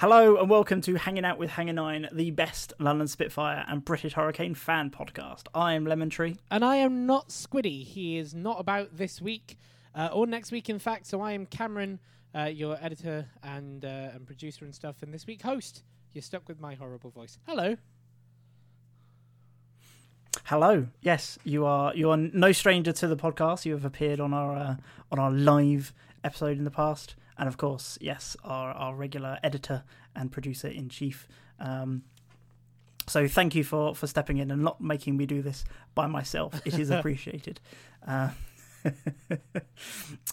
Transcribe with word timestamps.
Hello 0.00 0.38
and 0.38 0.48
welcome 0.48 0.80
to 0.80 0.94
Hanging 0.94 1.26
Out 1.26 1.36
with 1.36 1.50
Hanger 1.50 1.74
Nine, 1.74 2.08
the 2.10 2.30
best 2.30 2.72
London 2.78 3.06
Spitfire 3.06 3.66
and 3.68 3.84
British 3.84 4.14
Hurricane 4.14 4.54
fan 4.54 4.88
podcast. 4.88 5.42
I 5.54 5.74
am 5.74 5.84
Lemon 5.84 6.08
Tree. 6.08 6.38
And 6.50 6.64
I 6.64 6.76
am 6.76 7.04
not 7.04 7.28
Squiddy. 7.28 7.84
He 7.84 8.16
is 8.16 8.34
not 8.34 8.58
about 8.58 8.96
this 8.96 9.20
week 9.20 9.58
uh, 9.94 10.08
or 10.10 10.26
next 10.26 10.52
week, 10.52 10.70
in 10.70 10.78
fact. 10.78 11.06
So 11.06 11.20
I 11.20 11.32
am 11.32 11.44
Cameron, 11.44 12.00
uh, 12.34 12.44
your 12.44 12.78
editor 12.80 13.28
and 13.42 13.84
uh, 13.84 14.08
and 14.14 14.26
producer 14.26 14.64
and 14.64 14.74
stuff, 14.74 15.02
and 15.02 15.12
this 15.12 15.26
week 15.26 15.42
host. 15.42 15.82
You're 16.14 16.22
stuck 16.22 16.48
with 16.48 16.58
my 16.58 16.76
horrible 16.76 17.10
voice. 17.10 17.36
Hello. 17.46 17.76
Hello. 20.44 20.86
Yes, 21.02 21.38
you 21.44 21.66
are. 21.66 21.94
You 21.94 22.08
are 22.08 22.16
no 22.16 22.52
stranger 22.52 22.92
to 22.92 23.06
the 23.06 23.18
podcast. 23.18 23.66
You 23.66 23.74
have 23.74 23.84
appeared 23.84 24.18
on 24.18 24.32
our 24.32 24.56
uh, 24.56 24.76
on 25.12 25.18
our 25.18 25.30
live 25.30 25.92
episode 26.24 26.56
in 26.56 26.64
the 26.64 26.70
past, 26.70 27.16
and 27.40 27.48
of 27.48 27.56
course, 27.56 27.98
yes, 28.02 28.36
our 28.44 28.72
our 28.72 28.94
regular 28.94 29.38
editor 29.42 29.82
and 30.14 30.30
producer 30.30 30.68
in 30.68 30.90
chief. 30.90 31.26
Um, 31.58 32.02
so 33.08 33.26
thank 33.26 33.54
you 33.54 33.64
for 33.64 33.94
for 33.94 34.06
stepping 34.06 34.36
in 34.36 34.50
and 34.50 34.62
not 34.62 34.80
making 34.82 35.16
me 35.16 35.24
do 35.24 35.40
this 35.40 35.64
by 35.94 36.06
myself. 36.06 36.60
It 36.66 36.78
is 36.78 36.90
appreciated. 36.96 37.58
Uh, 38.06 38.28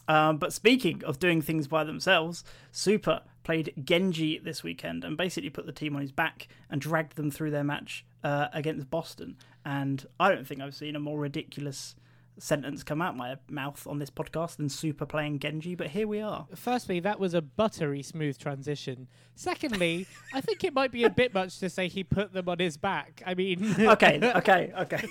um, 0.09 0.37
but 0.37 0.51
speaking 0.51 1.01
of 1.05 1.17
doing 1.17 1.41
things 1.41 1.67
by 1.67 1.85
themselves, 1.85 2.43
Super 2.73 3.21
played 3.45 3.73
Genji 3.81 4.37
this 4.37 4.61
weekend 4.61 5.05
and 5.05 5.15
basically 5.15 5.49
put 5.49 5.65
the 5.65 5.71
team 5.71 5.95
on 5.95 6.01
his 6.01 6.11
back 6.11 6.49
and 6.69 6.81
dragged 6.81 7.15
them 7.15 7.31
through 7.31 7.51
their 7.51 7.63
match 7.63 8.05
uh, 8.25 8.47
against 8.51 8.89
Boston. 8.89 9.37
And 9.63 10.05
I 10.19 10.27
don't 10.27 10.45
think 10.45 10.61
I've 10.61 10.75
seen 10.75 10.97
a 10.97 10.99
more 10.99 11.19
ridiculous 11.19 11.95
sentence 12.39 12.83
come 12.83 13.01
out 13.01 13.15
my 13.15 13.35
mouth 13.49 13.85
on 13.87 13.99
this 13.99 14.09
podcast 14.09 14.57
than 14.57 14.69
Super 14.69 15.05
playing 15.05 15.39
Genji, 15.39 15.75
but 15.75 15.87
here 15.87 16.07
we 16.07 16.21
are. 16.21 16.47
Firstly, 16.55 16.99
that 17.01 17.19
was 17.19 17.33
a 17.33 17.41
buttery 17.41 18.01
smooth 18.03 18.37
transition. 18.37 19.07
Secondly, 19.35 20.07
I 20.33 20.41
think 20.41 20.63
it 20.63 20.73
might 20.73 20.91
be 20.91 21.03
a 21.03 21.09
bit 21.09 21.33
much 21.33 21.59
to 21.59 21.69
say 21.69 21.87
he 21.87 22.03
put 22.03 22.33
them 22.33 22.47
on 22.49 22.59
his 22.59 22.77
back. 22.77 23.21
I 23.25 23.33
mean, 23.33 23.75
okay, 23.79 24.19
okay, 24.35 24.71
okay. 24.79 25.07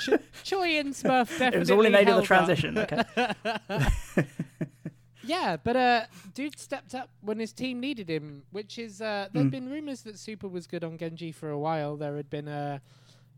Ch- 0.00 0.10
Choi 0.42 0.78
and 0.78 0.92
Smurf 0.92 1.28
definitely. 1.38 1.46
It 1.56 1.58
was 1.60 1.70
all 1.70 1.86
in 1.86 1.94
aid 1.94 2.08
of 2.08 2.16
the 2.16 2.22
transition. 2.22 2.76
Okay. 2.78 3.02
Yeah, 5.26 5.56
but 5.56 5.76
uh, 5.76 6.02
dude 6.34 6.58
stepped 6.58 6.94
up 6.94 7.10
when 7.20 7.40
his 7.40 7.52
team 7.52 7.80
needed 7.80 8.08
him, 8.08 8.44
which 8.52 8.78
is 8.78 9.00
uh, 9.00 9.28
there'd 9.32 9.50
been 9.50 9.68
rumors 9.68 10.02
that 10.02 10.18
Super 10.18 10.46
was 10.46 10.68
good 10.68 10.84
on 10.84 10.96
Genji 10.98 11.32
for 11.32 11.50
a 11.50 11.58
while. 11.58 11.96
There 11.96 12.16
had 12.16 12.30
been 12.30 12.46
uh, 12.46 12.78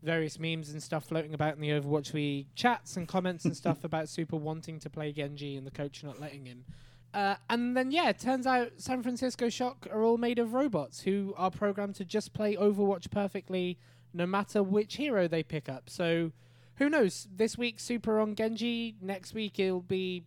various 0.01 0.39
memes 0.39 0.69
and 0.69 0.81
stuff 0.81 1.05
floating 1.05 1.33
about 1.33 1.55
in 1.55 1.61
the 1.61 1.69
Overwatch 1.69 2.13
League 2.13 2.47
chats 2.55 2.97
and 2.97 3.07
comments 3.07 3.45
and 3.45 3.55
stuff 3.55 3.83
about 3.83 4.09
Super 4.09 4.35
wanting 4.35 4.79
to 4.79 4.89
play 4.89 5.11
Genji 5.11 5.55
and 5.55 5.65
the 5.65 5.71
coach 5.71 6.03
not 6.03 6.19
letting 6.19 6.45
him. 6.45 6.65
Uh, 7.13 7.35
and 7.49 7.75
then 7.75 7.91
yeah, 7.91 8.09
it 8.09 8.19
turns 8.19 8.45
out 8.45 8.71
San 8.77 9.01
Francisco 9.01 9.49
Shock 9.49 9.87
are 9.91 10.03
all 10.03 10.17
made 10.17 10.37
of 10.37 10.53
robots 10.53 11.01
who 11.01 11.33
are 11.37 11.49
programmed 11.49 11.95
to 11.95 12.05
just 12.05 12.33
play 12.33 12.55
Overwatch 12.55 13.09
perfectly, 13.09 13.79
no 14.13 14.25
matter 14.25 14.61
which 14.61 14.97
hero 14.97 15.27
they 15.27 15.41
pick 15.41 15.67
up. 15.67 15.89
So 15.89 16.31
who 16.75 16.89
knows? 16.89 17.27
This 17.35 17.57
week 17.57 17.79
Super 17.79 18.19
on 18.19 18.35
Genji. 18.35 18.95
Next 19.01 19.33
week 19.33 19.59
it'll 19.59 19.81
be 19.81 20.23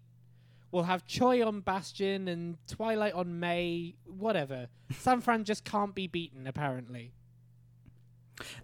We'll 0.73 0.84
have 0.84 1.07
Choi 1.07 1.47
on 1.47 1.61
Bastion 1.61 2.29
and 2.29 2.57
Twilight 2.67 3.12
on 3.12 3.39
Mei, 3.39 3.95
whatever. 4.07 4.69
San 4.91 5.20
Fran 5.20 5.45
just 5.45 5.64
can't 5.64 5.95
be 5.95 6.07
beaten, 6.07 6.47
apparently. 6.47 7.12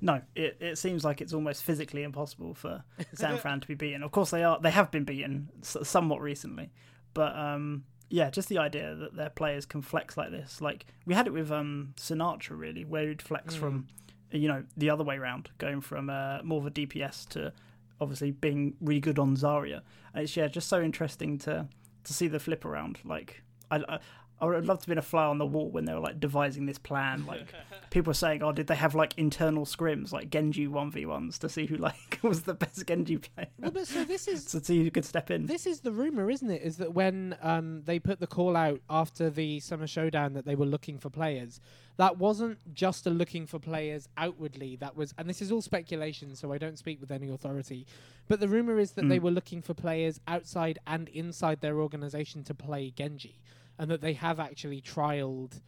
No, 0.01 0.21
it, 0.35 0.57
it 0.61 0.79
seems 0.79 1.05
like 1.05 1.21
it's 1.21 1.33
almost 1.33 1.63
physically 1.63 2.03
impossible 2.03 2.55
for 2.55 2.85
San 3.15 3.39
Fran 3.39 3.61
to 3.61 3.69
be 3.69 3.75
beaten. 3.75 4.03
Of 4.03 4.13
course, 4.13 4.31
they 4.31 4.45
are. 4.45 4.59
They 4.61 4.71
have 4.71 4.91
been 4.91 5.05
beaten 5.05 5.49
somewhat 5.63 6.21
recently, 6.21 6.71
but 7.15 7.37
um, 7.37 7.85
yeah, 8.11 8.31
just 8.31 8.49
the 8.49 8.59
idea 8.59 8.95
that 8.95 9.15
their 9.17 9.31
players 9.31 9.67
can 9.67 9.83
flex 9.83 10.17
like 10.17 10.31
this. 10.31 10.61
Like 10.61 10.87
we 11.07 11.15
had 11.15 11.27
it 11.27 11.33
with 11.33 11.51
um, 11.53 11.95
Sinatraa, 11.97 12.59
really, 12.59 12.85
where 12.85 13.09
he'd 13.09 13.23
flex 13.23 13.55
from, 13.55 13.87
you 14.31 14.49
know, 14.49 14.65
the 14.77 14.91
other 14.91 15.05
way 15.05 15.17
around, 15.17 15.51
going 15.59 15.81
from 15.81 16.11
uh, 16.11 16.39
more 16.43 16.59
of 16.59 16.67
a 16.67 16.71
DPS 16.71 17.29
to 17.31 17.53
obviously 18.01 18.31
being 18.31 18.75
really 18.81 19.01
good 19.01 19.19
on 19.19 19.37
Zarya. 19.37 19.83
And 20.15 20.25
it's 20.25 20.37
yeah, 20.37 20.49
just 20.49 20.69
so 20.69 20.81
interesting 20.81 21.39
to 21.39 21.69
to 22.05 22.13
see 22.13 22.29
the 22.29 22.41
flip 22.41 22.65
around. 22.65 22.99
Like 23.05 23.43
I. 23.71 23.77
I 23.89 23.99
I 24.41 24.47
would 24.47 24.67
love 24.67 24.79
to 24.81 24.87
be 24.87 24.93
in 24.93 24.99
a 24.99 25.03
fly 25.03 25.25
on 25.25 25.39
the 25.39 25.47
wall 25.47 25.69
when 25.71 25.85
they 25.85 25.93
were 25.95 26.01
like 26.01 26.21
devising 26.21 26.67
this 26.67 26.79
plan. 26.79 27.27
Like 27.27 27.53
people 27.91 28.11
were 28.11 28.15
saying, 28.15 28.43
"Oh, 28.43 28.53
did 28.53 28.67
they 28.69 28.77
have 28.77 28.95
like 28.95 29.15
internal 29.17 29.65
scrims, 29.65 30.13
like 30.13 30.31
Genji 30.31 30.67
one 30.69 30.91
v 30.91 31.07
ones, 31.07 31.39
to 31.41 31.49
see 31.49 31.67
who 31.67 31.77
like 31.77 32.19
was 32.23 32.43
the 32.43 32.55
best 32.55 32.87
Genji 32.87 33.19
player, 33.19 33.49
Well, 33.59 33.71
but 33.73 33.87
so 33.87 34.05
this 34.05 34.29
is 34.29 34.45
to 34.53 34.65
see 34.65 34.83
who 34.85 34.91
could 34.91 35.05
step 35.05 35.31
in?" 35.31 35.47
this 35.47 35.67
is 35.67 35.81
the 35.81 35.93
rumor, 35.93 36.31
isn't 36.31 36.51
it? 36.51 36.63
Is 36.63 36.77
that 36.79 36.95
when 36.95 37.37
um, 37.43 37.83
they 37.85 37.99
put 37.99 38.21
the 38.21 38.27
call 38.27 38.57
out 38.57 38.81
after 38.89 39.31
the 39.31 39.61
summer 39.61 39.87
showdown 39.87 40.35
that 40.35 40.45
they 40.45 40.55
were 40.55 40.67
looking 40.67 40.99
for 40.99 41.11
players, 41.11 41.61
that 41.97 42.17
wasn't 42.19 42.59
just 42.75 43.07
a 43.07 43.11
looking 43.11 43.47
for 43.47 43.59
players 43.59 44.09
outwardly. 44.17 44.77
That 44.77 44.97
was, 44.97 45.13
and 45.19 45.29
this 45.29 45.43
is 45.43 45.51
all 45.51 45.63
speculation, 45.63 46.37
so 46.37 46.53
I 46.53 46.59
don't 46.59 46.79
speak 46.79 47.01
with 47.01 47.11
any 47.11 47.29
authority. 47.29 47.87
But 48.29 48.39
the 48.41 48.47
rumor 48.49 48.79
is 48.79 48.93
that 48.93 49.09
they 49.09 49.19
Mm. 49.19 49.23
were 49.23 49.31
looking 49.33 49.63
for 49.63 49.75
players 49.75 50.21
outside 50.29 50.79
and 50.87 51.09
inside 51.09 51.61
their 51.61 51.81
organization 51.81 52.45
to 52.45 52.55
play 52.55 52.91
Genji, 52.91 53.41
and 53.79 53.91
that 53.91 54.01
they 54.01 54.15
have 54.15 54.41
actually 54.41 54.81
trialed 54.81 55.61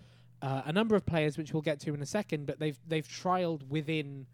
uh, 0.43 0.63
a 0.65 0.73
number 0.73 0.97
of 0.97 1.05
players, 1.07 1.37
which 1.39 1.53
we'll 1.53 1.63
get 1.63 1.81
to 1.81 1.95
in 1.95 2.03
a 2.03 2.07
second. 2.07 2.47
But 2.47 2.59
they've 2.59 2.79
they've 2.87 3.07
trialed 3.07 3.69
within 3.69 4.27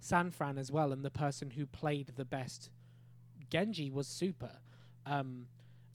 San 0.00 0.30
Fran 0.30 0.58
as 0.58 0.70
well, 0.70 0.92
and 0.92 1.04
the 1.04 1.10
person 1.10 1.50
who 1.50 1.66
played 1.66 2.12
the 2.16 2.24
best 2.24 2.70
Genji 3.50 3.90
was 3.90 4.06
super. 4.06 4.50
Um, 5.06 5.46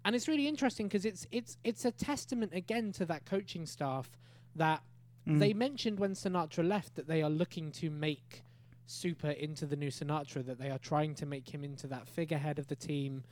and 0.03 0.16
it's 0.16 0.28
really 0.28 0.47
interesting 0.47 0.88
because 0.88 1.06
it's 1.06 1.28
it's 1.31 1.58
it's 1.64 1.86
a 1.86 1.91
testament 1.91 2.53
again 2.53 2.91
to 2.94 3.06
that 3.06 3.25
coaching 3.25 3.66
staff 3.66 4.18
that 4.56 4.81
Mm. 5.28 5.38
they 5.38 5.53
mentioned 5.53 6.00
when 6.00 6.14
Sinatraa 6.14 6.68
left 6.68 6.96
that 6.96 7.08
they 7.08 7.22
are 7.22 7.30
looking 7.30 7.72
to 7.74 7.91
make 7.91 8.44
Super 8.88 9.30
into 9.30 9.68
the 9.68 9.75
new 9.75 9.90
Sinatraa, 9.91 10.44
that 10.47 10.58
they 10.58 10.72
are 10.72 10.80
trying 10.80 11.14
to 11.16 11.28
make 11.28 11.53
him 11.53 11.64
into 11.64 11.86
that 11.88 12.08
figurehead 12.08 12.58
of 12.58 12.68
the 12.68 12.75
team, 12.75 13.24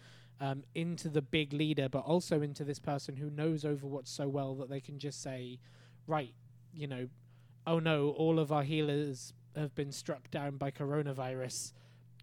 um, 0.42 0.64
into 0.74 1.10
the 1.10 1.22
big 1.22 1.54
leader, 1.54 1.90
but 1.90 2.00
also 2.00 2.42
into 2.42 2.64
this 2.64 2.80
person 2.80 3.18
who 3.18 3.30
knows 3.30 3.64
Overwatch 3.64 4.08
so 4.08 4.28
well 4.28 4.56
that 4.56 4.70
they 4.70 4.80
can 4.80 4.98
just 5.00 5.22
say, 5.22 5.60
right, 6.08 6.34
you 6.74 6.88
know, 6.88 7.10
oh 7.68 7.80
no, 7.80 8.10
all 8.10 8.40
of 8.40 8.52
our 8.52 8.64
healers 8.64 9.34
have 9.56 9.76
been 9.76 9.92
struck 9.92 10.32
down 10.32 10.58
by 10.58 10.72
coronavirus. 10.72 11.74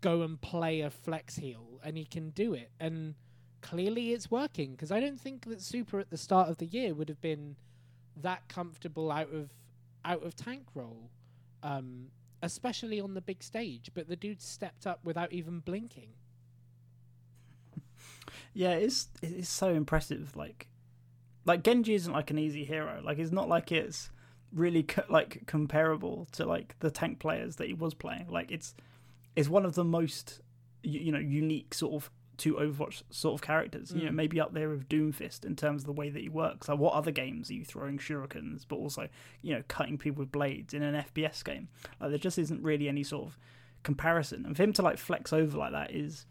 Go 0.00 0.22
and 0.22 0.40
play 0.40 0.80
a 0.80 0.90
flex 0.90 1.36
heal, 1.36 1.80
and 1.84 1.96
he 1.96 2.04
can 2.04 2.30
do 2.30 2.54
it. 2.54 2.70
And 2.80 3.14
clearly, 3.60 4.12
it's 4.12 4.30
working 4.30 4.72
because 4.72 4.92
I 4.92 5.00
don't 5.00 5.20
think 5.20 5.46
that 5.46 5.60
Super 5.60 6.00
at 6.00 6.10
the 6.10 6.16
start 6.16 6.48
of 6.48 6.58
the 6.58 6.66
year 6.66 6.94
would 6.94 7.08
have 7.08 7.20
been 7.20 7.56
that 8.16 8.48
comfortable 8.48 9.10
out 9.10 9.32
of 9.32 9.50
out 10.04 10.22
of 10.22 10.36
tank 10.36 10.64
role, 10.74 11.10
um, 11.62 12.06
especially 12.42 13.00
on 13.00 13.14
the 13.14 13.20
big 13.20 13.42
stage. 13.42 13.90
But 13.92 14.08
the 14.08 14.16
dude 14.16 14.40
stepped 14.40 14.86
up 14.86 15.00
without 15.04 15.32
even 15.32 15.60
blinking. 15.60 16.10
Yeah, 18.54 18.72
it's 18.72 19.08
it's 19.22 19.48
so 19.48 19.68
impressive. 19.68 20.34
Like, 20.36 20.66
like 21.44 21.62
Genji 21.62 21.94
isn't 21.94 22.12
like 22.12 22.30
an 22.30 22.38
easy 22.38 22.64
hero. 22.64 23.00
Like, 23.04 23.18
it's 23.18 23.32
not 23.32 23.48
like 23.48 23.70
it's 23.72 24.10
really 24.52 24.82
co- 24.82 25.04
like 25.08 25.42
comparable 25.46 26.26
to 26.32 26.44
like 26.46 26.76
the 26.80 26.90
tank 26.90 27.18
players 27.18 27.56
that 27.56 27.66
he 27.68 27.74
was 27.74 27.94
playing. 27.94 28.26
Like, 28.28 28.50
it's 28.50 28.74
it's 29.34 29.48
one 29.48 29.64
of 29.66 29.74
the 29.74 29.84
most 29.84 30.40
you, 30.82 31.00
you 31.00 31.12
know 31.12 31.18
unique 31.18 31.74
sort 31.74 31.94
of 31.94 32.10
to 32.38 32.54
Overwatch 32.56 33.02
sort 33.10 33.34
of 33.34 33.40
characters. 33.40 33.92
You 33.92 34.04
know, 34.04 34.10
Mm. 34.10 34.14
maybe 34.14 34.40
up 34.40 34.52
there 34.52 34.68
with 34.68 34.88
Doomfist 34.90 35.44
in 35.46 35.56
terms 35.56 35.82
of 35.82 35.86
the 35.86 35.92
way 35.92 36.10
that 36.10 36.20
he 36.20 36.28
works. 36.28 36.68
Like, 36.68 36.78
what 36.78 36.92
other 36.92 37.10
games 37.10 37.48
are 37.50 37.54
you 37.54 37.64
throwing 37.64 37.96
shurikens, 37.98 38.64
but 38.68 38.76
also 38.76 39.08
you 39.42 39.54
know 39.54 39.62
cutting 39.68 39.96
people 39.98 40.20
with 40.20 40.32
blades 40.32 40.74
in 40.74 40.82
an 40.82 40.94
FPS 41.14 41.42
game? 41.44 41.68
Like, 42.00 42.10
there 42.10 42.18
just 42.18 42.38
isn't 42.38 42.62
really 42.62 42.88
any 42.88 43.02
sort 43.04 43.26
of 43.26 43.38
comparison. 43.82 44.44
And 44.44 44.56
for 44.56 44.62
him 44.64 44.72
to 44.74 44.82
like 44.82 44.98
flex 44.98 45.32
over 45.32 45.56
like 45.56 45.72
that 45.72 45.92
is 45.92 46.26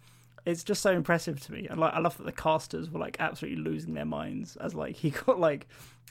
it's 0.45 0.63
just 0.63 0.81
so 0.81 0.91
impressive 0.91 1.39
to 1.41 1.51
me. 1.51 1.67
And 1.69 1.79
like 1.79 1.93
I 1.93 1.99
love 1.99 2.17
that 2.17 2.25
the 2.25 2.31
casters 2.31 2.89
were 2.89 2.99
like 2.99 3.17
absolutely 3.19 3.61
losing 3.63 3.93
their 3.93 4.05
minds 4.05 4.55
as 4.57 4.75
like 4.75 4.95
he 4.97 5.09
got 5.09 5.39
like 5.39 5.67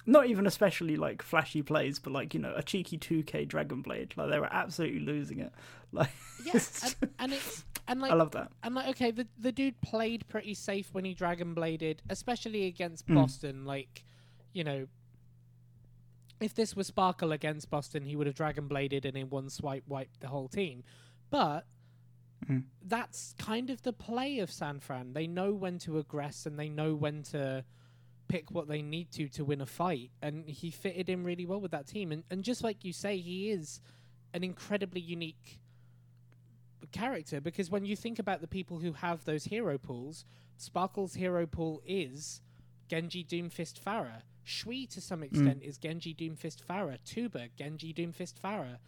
not 0.07 0.27
even 0.27 0.47
especially 0.47 0.97
like 0.97 1.23
flashy 1.23 1.63
plays, 1.63 1.99
but 1.99 2.13
like, 2.13 2.35
you 2.35 2.41
know, 2.41 2.53
a 2.57 2.63
cheeky 2.63 2.99
two 2.99 3.23
K 3.23 3.45
Dragon 3.45 3.81
Blade. 3.81 4.13
Like 4.17 4.31
they 4.31 4.39
were 4.39 4.53
absolutely 4.53 5.01
losing 5.01 5.41
it. 5.41 5.53
Like 5.93 6.11
Yeah, 6.45 6.59
and, 6.83 6.97
and 7.21 7.33
it's 7.33 7.65
and 7.87 8.01
like 8.01 8.11
I 8.11 8.15
love 8.15 8.33
that. 8.33 8.51
And 8.65 8.75
like, 8.75 8.89
okay, 8.89 9.13
the 9.13 9.29
the 9.39 9.53
dude 9.53 9.81
played 9.81 10.27
pretty 10.27 10.55
safe 10.55 10.89
when 10.93 11.05
he 11.05 11.15
dragon 11.15 11.55
bladed, 11.55 12.03
especially 12.11 12.67
against 12.67 13.07
Mm. 13.07 13.15
Boston. 13.15 13.65
Like, 13.65 14.03
you 14.53 14.65
know, 14.65 14.89
if 16.41 16.53
this 16.53 16.75
was 16.75 16.89
Sparkle 16.89 17.31
against 17.31 17.71
Boston, 17.71 18.05
he 18.05 18.17
would 18.17 18.27
have 18.27 18.35
dragon 18.35 18.67
bladed 18.67 19.05
and 19.07 19.17
in 19.17 19.31
one 19.31 19.49
swipe 19.49 19.85
wiped 19.87 20.21
the 20.21 20.27
whole 20.27 20.49
team. 20.49 20.83
But 21.31 21.65
Mm. 22.49 22.65
that's 22.87 23.35
kind 23.39 23.71
of 23.71 23.83
the 23.83 23.93
play 23.93 24.39
of 24.39 24.51
San 24.51 24.81
Fran. 24.81 25.13
They 25.13 25.27
know 25.27 25.53
when 25.53 25.79
to 25.81 26.03
aggress 26.03 26.47
and 26.47 26.59
they 26.59 26.69
know 26.69 26.95
when 26.95 27.23
to 27.25 27.65
pick 28.29 28.51
what 28.51 28.69
they 28.69 28.83
need 28.83 29.11
to 29.13 29.29
to 29.29 29.45
win 29.45 29.61
a 29.61 29.67
fight. 29.67 30.11
And 30.23 30.49
he 30.49 30.71
fitted 30.71 31.09
in 31.09 31.25
really 31.25 31.47
well 31.47 31.61
with 31.61 31.71
that 31.73 31.87
team. 31.87 32.13
And 32.13 32.25
and 32.31 32.43
just 32.43 32.63
like 32.63 32.85
you 32.85 32.93
say, 32.93 33.19
he 33.19 33.51
is 33.51 33.81
an 34.33 34.43
incredibly 34.43 35.01
unique 35.01 35.61
character 36.93 37.41
because 37.41 37.71
when 37.71 37.85
you 37.85 37.97
think 37.97 38.19
about 38.19 38.41
the 38.41 38.47
people 38.47 38.79
who 38.79 38.93
have 38.93 39.25
those 39.25 39.45
hero 39.45 39.79
pools, 39.79 40.25
Sparkle's 40.57 41.15
hero 41.15 41.47
pool 41.47 41.83
is 41.87 42.41
Genji, 42.89 43.25
Doomfist, 43.25 43.81
Pharah. 43.81 44.23
Shui 44.45 44.87
to 44.87 45.01
some 45.01 45.23
extent 45.23 45.63
is 45.63 45.79
Genji 45.79 46.15
Doomfist 46.15 46.59
Pharah. 46.69 46.99
Tuba, 47.05 47.49
Genji 47.57 47.95
Doomfist 47.95 48.35
Pharah. 48.45 48.79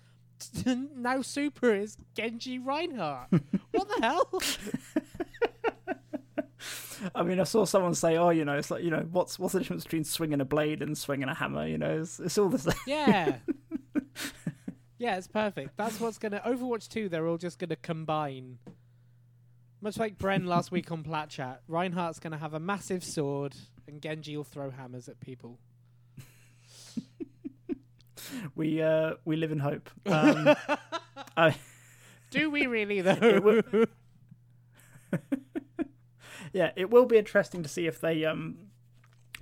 now 0.96 1.22
Super 1.22 1.74
is 1.74 1.96
Genji 2.14 2.58
Reinhardt. 2.58 3.28
what 3.70 3.88
the 3.88 4.00
hell? 4.02 4.30
I 7.14 7.22
mean, 7.22 7.40
I 7.40 7.44
saw 7.44 7.64
someone 7.64 7.94
say, 7.94 8.16
"Oh, 8.16 8.30
you 8.30 8.44
know, 8.44 8.56
it's 8.56 8.70
like 8.70 8.82
you 8.82 8.90
know, 8.90 9.06
what's 9.10 9.38
what's 9.38 9.52
the 9.52 9.60
difference 9.60 9.84
between 9.84 10.04
swinging 10.04 10.40
a 10.40 10.44
blade 10.44 10.82
and 10.82 10.96
swinging 10.96 11.28
a 11.28 11.34
hammer? 11.34 11.66
You 11.66 11.78
know, 11.78 12.00
it's, 12.00 12.18
it's 12.18 12.38
all 12.38 12.48
the 12.48 12.58
same." 12.58 12.74
Yeah. 12.86 13.36
yeah, 14.98 15.16
it's 15.16 15.28
perfect. 15.28 15.76
That's 15.76 16.00
what's 16.00 16.18
gonna 16.18 16.40
Overwatch 16.40 16.88
2, 16.88 17.08
they're 17.08 17.26
all 17.26 17.38
just 17.38 17.58
gonna 17.58 17.76
combine. 17.76 18.58
Much 19.80 19.98
like 19.98 20.18
Bren 20.18 20.46
last 20.46 20.72
week 20.72 20.90
on 20.90 21.02
Plat 21.02 21.28
Chat, 21.28 21.62
Reinhardt's 21.68 22.18
gonna 22.18 22.38
have 22.38 22.54
a 22.54 22.60
massive 22.60 23.04
sword 23.04 23.54
and 23.86 24.00
Genji 24.00 24.36
will 24.36 24.44
throw 24.44 24.70
hammers 24.70 25.08
at 25.08 25.20
people. 25.20 25.58
we 28.54 28.82
uh 28.82 29.14
we 29.24 29.36
live 29.36 29.52
in 29.52 29.58
hope. 29.58 29.90
Um, 30.06 30.54
I, 31.36 31.56
Do 32.30 32.50
we 32.50 32.66
really 32.66 33.00
though? 33.00 33.60
yeah, 36.52 36.70
it 36.76 36.90
will 36.90 37.06
be 37.06 37.18
interesting 37.18 37.62
to 37.62 37.68
see 37.68 37.86
if 37.86 38.00
they 38.00 38.24
um 38.24 38.56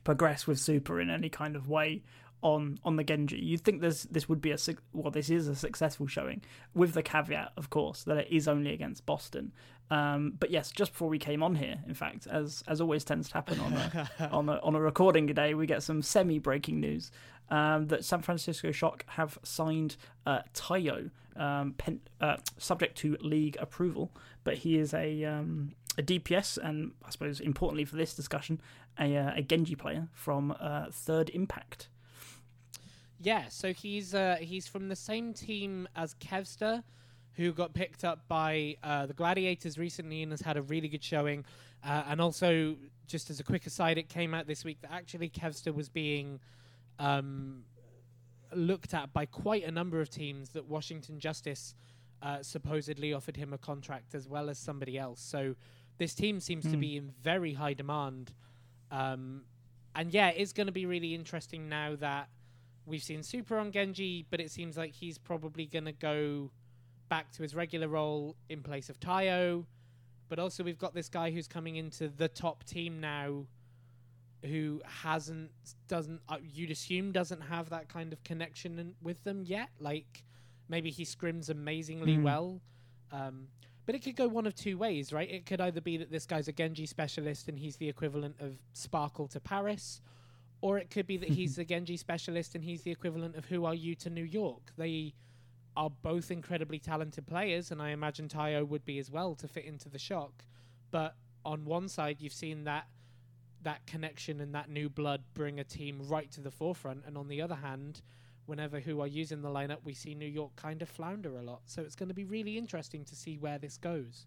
progress 0.03 0.47
with 0.47 0.59
Super 0.59 1.01
in 1.01 1.11
any 1.11 1.29
kind 1.29 1.57
of 1.57 1.69
way 1.69 2.03
on 2.45 2.79
on 2.85 2.97
the 2.97 3.03
Genji. 3.03 3.39
You'd 3.39 3.63
think 3.63 3.81
this 3.81 4.05
this 4.05 4.29
would 4.29 4.41
be 4.41 4.53
a 4.53 4.59
well, 4.93 5.11
this 5.11 5.31
is 5.31 5.49
a 5.49 5.57
successful 5.57 6.07
showing, 6.07 6.43
with 6.75 6.93
the 6.93 7.03
caveat, 7.03 7.53
of 7.57 7.71
course, 7.71 8.05
that 8.05 8.19
it 8.19 8.29
is 8.31 8.47
only 8.47 8.73
against 8.73 9.05
Boston. 9.07 9.53
Um, 9.91 10.35
but 10.39 10.51
yes, 10.51 10.71
just 10.71 10.93
before 10.93 11.09
we 11.09 11.19
came 11.19 11.43
on 11.43 11.57
here, 11.57 11.81
in 11.89 11.95
fact, 11.95 12.27
as 12.27 12.63
as 12.69 12.81
always 12.81 13.03
tends 13.03 13.29
to 13.31 13.35
happen 13.35 13.59
on 13.59 13.73
a 13.73 14.09
on 14.31 14.49
a, 14.49 14.61
on 14.63 14.77
a 14.77 14.81
recording 14.81 15.27
day, 15.27 15.55
we 15.55 15.67
get 15.67 15.83
some 15.83 16.03
semi 16.03 16.39
breaking 16.39 16.79
news 16.81 17.11
um, 17.49 17.89
that 17.89 18.05
San 18.05 18.23
Francisco 18.23 18.71
Shock 18.71 19.05
have 19.09 19.39
signed 19.43 19.97
uh, 20.27 20.41
Tayo, 20.53 21.11
um, 21.37 21.73
pen, 21.79 22.01
uh, 22.21 22.37
subject 22.59 22.97
to 22.99 23.17
league 23.21 23.57
approval, 23.59 24.13
but 24.45 24.59
he 24.59 24.79
is 24.79 24.93
a 24.93 25.25
um, 25.25 25.73
a 25.97 26.03
DPS, 26.03 26.59
and 26.59 26.93
I 27.05 27.11
suppose 27.11 27.41
importantly 27.41 27.87
for 27.87 27.97
this 27.97 28.15
discussion, 28.15 28.61
a, 28.99 29.17
uh, 29.17 29.33
a 29.37 29.43
Genji 29.43 29.75
player 29.75 30.09
from 30.13 30.55
uh, 30.61 30.87
Third 30.91 31.31
Impact. 31.31 31.89
Yeah, 33.25 33.45
so 33.49 33.73
he's 33.73 34.15
uh, 34.15 34.37
he's 34.39 34.69
from 34.69 34.91
the 34.91 34.97
same 34.97 35.33
team 35.33 35.89
as 35.97 36.15
Kevster, 36.17 36.83
who 37.33 37.53
got 37.53 37.73
picked 37.73 38.05
up 38.05 38.29
by 38.29 38.77
uh, 38.83 39.07
the 39.07 39.15
Gladiators 39.15 39.79
recently 39.79 40.23
and 40.23 40.31
has 40.31 40.43
had 40.43 40.59
a 40.59 40.63
really 40.63 40.89
good 40.89 41.03
showing. 41.03 41.47
Uh, 41.83 42.03
and 42.07 42.21
also, 42.21 42.77
just 43.07 43.31
as 43.31 43.41
a 43.41 43.43
quick 43.43 43.65
aside, 43.65 43.97
it 43.97 44.11
came 44.11 44.35
out 44.35 44.47
this 44.47 44.63
week 44.63 44.79
that 44.83 44.93
actually 44.93 45.31
Kevster 45.31 45.75
was 45.75 45.89
being 45.89 46.39
um, 46.99 47.65
looked 48.53 48.93
at 48.93 49.11
by 49.15 49.25
quite 49.25 49.65
a 49.65 49.71
number 49.71 50.03
of 50.03 50.11
teams. 50.11 50.51
That 50.51 50.67
Washington 50.67 51.19
Justice 51.19 51.75
uh, 52.21 52.43
supposedly 52.43 53.15
offered 53.15 53.39
him 53.39 53.55
a 53.55 53.59
contract 53.59 54.15
as 54.15 54.29
well 54.29 54.51
as 54.51 54.59
somebody 54.59 54.99
else. 54.99 55.23
So 55.23 55.57
this 55.97 56.15
team 56.15 56.41
seems 56.41 56.67
mm. 56.67 56.73
to 56.73 56.77
hmm. 56.77 56.81
be 56.81 56.97
in 56.99 57.11
very 57.23 57.55
high 57.55 57.73
demand. 57.73 58.35
Um, 58.91 59.45
and 59.95 60.13
yeah, 60.13 60.29
it's 60.29 60.53
going 60.53 60.67
to 60.67 60.73
be 60.73 60.85
really 60.85 61.15
interesting 61.15 61.71
now 61.71 61.97
that 61.97 62.29
we've 62.87 63.03
seen 63.03 63.23
Super 63.23 63.59
on 63.59 63.73
Genji, 63.73 64.27
but 64.31 64.41
it 64.41 64.51
seems 64.51 64.77
like 64.77 64.93
he's 64.93 65.19
probably 65.19 65.67
going 65.67 65.85
to 65.85 65.93
go 65.93 66.51
back 67.09 67.31
to 67.33 67.43
his 67.43 67.55
regular 67.55 67.89
role 67.89 68.37
in 68.49 68.63
place 68.63 68.89
of 68.89 68.99
Tayo. 69.01 69.67
But 70.29 70.39
also, 70.39 70.65
we've 70.65 70.79
got 70.79 70.95
this 70.95 71.09
guy 71.09 71.31
who's 71.31 71.47
coming 71.47 71.77
into 71.77 72.09
the 72.09 72.29
top 72.29 72.65
team 72.65 73.01
now, 73.01 73.47
who 74.43 74.81
hasn't, 74.85 75.51
doesn't, 75.87 76.21
uh, 76.29 76.39
you'd 76.43 76.71
assume, 76.71 77.13
doesn't 77.13 77.43
have 77.43 77.71
that 77.71 77.89
kind 77.89 78.13
of 78.13 78.23
connection 78.25 78.79
in, 78.79 78.95
with 79.03 79.23
them 79.25 79.43
yet. 79.45 79.69
Like, 79.79 80.25
maybe 80.69 80.91
he 80.91 81.05
scrims 81.05 81.51
amazingly 81.51 82.17
mm. 82.17 82.23
well. 82.23 82.61
Um, 83.13 83.49
but 83.87 83.95
it 83.95 84.03
could 84.03 84.17
go 84.17 84.29
one 84.29 84.47
of 84.47 84.55
two 84.55 84.79
ways, 84.79 85.13
right? 85.13 85.31
It 85.31 85.45
could 85.45 85.61
either 85.61 85.81
be 85.81 85.99
that 85.99 86.11
this 86.11 86.25
guy's 86.27 86.49
a 86.49 86.53
Genji 86.53 86.87
specialist 86.87 87.49
and 87.49 87.59
he's 87.59 87.77
the 87.77 87.89
equivalent 87.89 88.37
of 88.41 88.57
Sparkle 88.73 89.29
to 89.29 89.41
Paris, 89.41 90.01
or 90.65 90.79
it 90.79 90.89
could 90.89 91.07
be 91.07 91.19
that 91.19 91.29
he's 91.29 91.59
a 91.59 91.65
Genji 91.65 91.99
specialist 91.99 92.55
and 92.55 92.65
he's 92.65 92.81
the 92.81 92.91
equivalent 92.91 93.37
of 93.37 93.47
WhoRU 93.47 93.99
to 93.99 94.09
New 94.09 94.25
York. 94.25 94.73
They 94.79 95.13
are 95.77 95.91
both 95.91 96.31
incredibly 96.31 96.79
talented 96.79 97.27
players, 97.27 97.71
and 97.71 97.83
I 97.83 97.91
imagine 97.91 98.29
Tayo 98.29 98.67
would 98.67 98.87
be 98.87 98.99
as 98.99 99.11
well 99.11 99.35
to 99.35 99.47
fit 99.47 99.67
into 99.67 99.91
the 99.91 99.99
shock. 99.99 100.43
But 100.91 101.17
on 101.45 101.67
one 101.67 101.87
side, 101.87 102.17
you've 102.19 102.33
seen 102.33 102.65
that 102.65 102.87
that 103.61 103.87
connection 103.87 104.41
and 104.41 104.55
that 104.55 104.71
new 104.71 104.89
blood 104.89 105.23
bring 105.35 105.61
a 105.61 105.65
team 105.65 106.01
right 106.09 106.31
to 106.31 106.41
the 106.41 106.51
forefront, 106.51 107.05
and 107.07 107.19
on 107.19 107.29
the 107.29 107.43
other 107.43 107.57
hand, 107.57 108.01
whenever 108.47 108.81
who 108.81 109.03
are 109.03 109.07
using 109.07 109.43
the 109.43 109.51
lineup, 109.51 109.85
we 109.85 109.93
see 109.93 110.15
New 110.15 110.25
York 110.25 110.57
kind 110.57 110.81
of 110.81 110.89
flounder 110.89 111.37
a 111.37 111.43
lot. 111.43 111.61
So 111.67 111.83
it's 111.83 111.95
going 111.95 112.09
to 112.09 112.15
be 112.15 112.25
really 112.25 112.57
interesting 112.57 113.05
to 113.05 113.15
see 113.15 113.37
where 113.37 113.59
this 113.59 113.77
goes. 113.77 114.27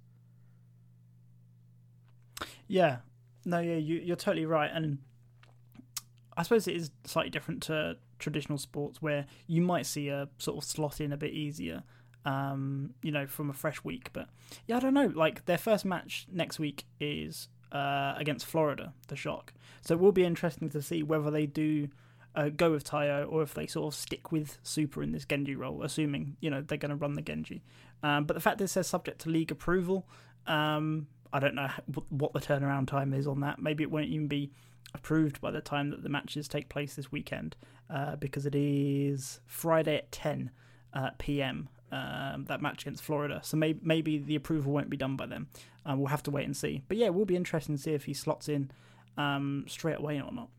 Yeah, 2.68 2.98
no, 3.44 3.60
yeah, 3.60 3.78
you, 3.78 3.95
you're 3.95 4.16
totally 4.16 4.45
right, 4.45 4.69
and 4.72 5.00
I 6.38 6.44
suppose 6.44 6.68
it 6.68 6.75
is 6.75 6.92
slightly 7.04 7.31
different 7.31 7.63
to 7.63 7.98
traditional 8.19 8.57
sports 8.57 9.01
where 9.01 9.25
you 9.48 9.62
might 9.62 9.86
see 9.86 10.10
a 10.10 10.30
sort 10.38 10.57
of 10.57 10.63
slot 10.63 11.01
in 11.01 11.12
a 11.12 11.18
bit 11.18 11.31
easier. 11.31 11.84
Um, 12.25 12.94
you 13.01 13.12
know, 13.12 13.25
from 13.25 13.50
a 13.50 13.54
fresh 13.54 13.81
week, 13.86 14.10
but 14.12 14.28
yeah, 14.66 14.75
I 14.75 14.80
don't 14.81 14.94
know. 14.94 15.12
Like 15.16 15.45
their 15.45 15.57
first 15.57 15.86
match 15.86 16.28
next 16.30 16.60
week 16.60 16.86
is 17.00 17.48
uh, 17.72 18.16
against 18.18 18.45
Florida, 18.45 18.94
the 19.07 19.16
Shock. 19.16 19.54
So 19.81 19.94
it 19.94 20.01
will 20.01 20.12
be 20.12 20.25
interesting 20.25 20.69
to 20.72 20.81
see 20.81 21.04
whether 21.04 21.31
they 21.31 21.45
do 21.45 21.88
uh, 22.36 22.50
go 22.50 22.72
with 22.72 22.84
Tayo 22.84 23.31
or 23.31 23.44
if 23.44 23.54
they 23.54 23.66
sort 23.66 23.94
of 23.94 23.98
stick 23.98 24.31
with 24.31 24.57
Super 24.62 25.01
in 25.01 25.12
this 25.12 25.25
Genji 25.25 25.56
role, 25.56 25.84
assuming 25.84 26.38
you 26.39 26.50
know 26.50 26.62
they're 26.62 26.78
going 26.78 26.89
to 26.89 26.95
run 26.95 27.13
the 27.13 27.22
Genji. 27.22 27.63
Um, 28.04 28.25
but 28.25 28.36
the 28.36 28.42
fact 28.42 28.60
that 28.60 28.66
it 28.66 28.69
says 28.69 28.88
subject 28.88 29.22
to 29.22 29.30
league 29.30 29.51
approval, 29.51 30.07
um, 30.45 31.07
I 31.34 31.39
don't 31.39 31.56
know 31.56 31.69
what 32.10 32.34
the 32.34 32.39
turnaround 32.39 32.88
time 32.88 33.13
is 33.13 33.25
on 33.25 33.39
that. 33.42 33.60
Maybe 33.60 33.84
it 33.84 33.92
won't 33.92 34.07
even 34.07 34.28
be 34.28 34.51
approved 34.94 35.42
by 35.42 35.51
the 35.51 35.62
time 35.62 35.89
that 35.92 36.04
the 36.04 36.10
matches 36.10 36.48
take 36.48 36.69
place 36.69 36.95
this 36.95 37.12
weekend, 37.12 37.56
uh, 37.89 38.16
because 38.16 38.45
it 38.45 38.56
is 38.56 39.39
Friday 39.45 39.98
at 39.98 40.12
10 40.12 40.51
uh, 40.94 41.12
p.m. 41.18 41.69
Um, 41.92 42.45
that 42.45 42.62
match 42.62 42.84
against 42.84 43.04
Florida. 43.04 43.39
So 43.44 43.56
maybe 43.56 43.80
maybe 43.81 44.18
the 44.18 44.36
approval 44.36 44.74
won't 44.74 44.89
be 44.89 44.98
done 44.98 45.16
by 45.16 45.25
then. 45.25 45.48
Um, 45.86 46.00
we'll 46.00 46.07
have 46.07 46.24
to 46.24 46.31
wait 46.31 46.45
and 46.45 46.56
see. 46.56 46.84
But 46.88 46.98
yeah, 46.98 47.07
it 47.07 47.13
will 47.13 47.25
be 47.25 47.36
interesting 47.36 47.75
to 47.75 47.81
see 47.81 47.94
if 47.94 48.06
he 48.06 48.13
slots 48.13 48.50
in 48.50 48.72
um, 49.18 49.66
straight 49.68 49.98
away 49.98 50.22
or 50.22 50.31
not. 50.31 50.50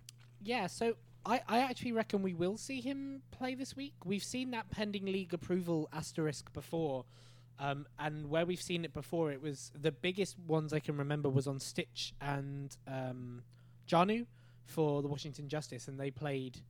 Yeah. 0.42 0.66
So 0.68 0.94
I, 1.26 1.42
I 1.46 1.58
actually 1.58 1.92
reckon 1.92 2.22
we 2.22 2.32
will 2.32 2.56
see 2.56 2.80
him 2.80 3.22
play 3.30 3.54
this 3.54 3.76
week. 3.76 3.94
We've 4.04 4.24
seen 4.24 4.50
that 4.52 4.70
pending 4.70 5.04
league 5.04 5.34
approval 5.34 5.88
asterisk 5.92 6.52
before. 6.52 7.04
Um, 7.60 7.86
and 7.98 8.30
where 8.30 8.46
we've 8.46 8.62
seen 8.62 8.84
it 8.84 8.94
before, 8.94 9.32
it 9.32 9.42
was 9.42 9.72
the 9.78 9.92
biggest 9.92 10.38
ones 10.38 10.72
I 10.72 10.78
can 10.78 10.96
remember 10.96 11.28
was 11.28 11.46
on 11.46 11.58
Stitch 11.58 12.14
and 12.20 12.74
um, 12.86 13.42
Janu 13.88 14.26
for 14.64 15.02
the 15.02 15.08
Washington 15.08 15.48
Justice, 15.48 15.88
and 15.88 15.98
they 15.98 16.10
played 16.10 16.60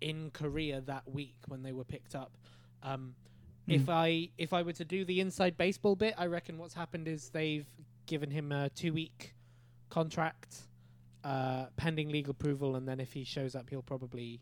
in 0.00 0.30
Korea 0.32 0.80
that 0.82 1.08
week 1.10 1.36
when 1.48 1.62
they 1.62 1.72
were 1.72 1.84
picked 1.84 2.14
up. 2.14 2.32
Um, 2.82 3.14
mm. 3.68 3.74
If 3.74 3.88
I 3.88 4.28
if 4.36 4.52
I 4.52 4.62
were 4.62 4.72
to 4.72 4.84
do 4.84 5.04
the 5.04 5.20
inside 5.20 5.56
baseball 5.56 5.96
bit, 5.96 6.14
I 6.18 6.26
reckon 6.26 6.58
what's 6.58 6.74
happened 6.74 7.08
is 7.08 7.30
they've 7.30 7.66
given 8.06 8.30
him 8.30 8.52
a 8.52 8.68
two 8.70 8.92
week 8.92 9.34
contract 9.88 10.56
uh, 11.24 11.66
pending 11.76 12.08
legal 12.10 12.32
approval, 12.32 12.76
and 12.76 12.86
then 12.86 13.00
if 13.00 13.12
he 13.12 13.24
shows 13.24 13.54
up, 13.54 13.70
he'll 13.70 13.82
probably 13.82 14.40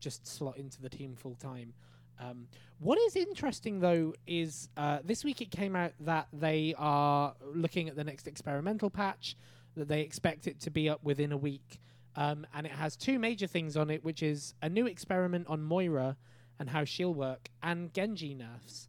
just 0.00 0.26
slot 0.26 0.58
into 0.58 0.80
the 0.82 0.88
team 0.88 1.14
full 1.14 1.34
time. 1.34 1.72
Um, 2.18 2.48
what 2.78 2.98
is 2.98 3.16
interesting 3.16 3.80
though 3.80 4.14
is 4.26 4.68
uh, 4.76 4.98
this 5.04 5.24
week 5.24 5.40
it 5.40 5.50
came 5.50 5.76
out 5.76 5.92
that 6.00 6.28
they 6.32 6.74
are 6.78 7.34
looking 7.54 7.88
at 7.88 7.96
the 7.96 8.04
next 8.04 8.26
experimental 8.26 8.90
patch, 8.90 9.36
that 9.76 9.88
they 9.88 10.00
expect 10.00 10.46
it 10.46 10.60
to 10.60 10.70
be 10.70 10.88
up 10.88 11.02
within 11.04 11.32
a 11.32 11.36
week, 11.36 11.80
um, 12.16 12.46
and 12.54 12.66
it 12.66 12.72
has 12.72 12.96
two 12.96 13.18
major 13.18 13.46
things 13.46 13.76
on 13.76 13.90
it, 13.90 14.02
which 14.02 14.22
is 14.22 14.54
a 14.62 14.68
new 14.68 14.86
experiment 14.86 15.46
on 15.48 15.62
Moira 15.62 16.16
and 16.58 16.70
how 16.70 16.84
she'll 16.84 17.14
work, 17.14 17.50
and 17.62 17.92
Genji 17.92 18.34
nerfs. 18.34 18.88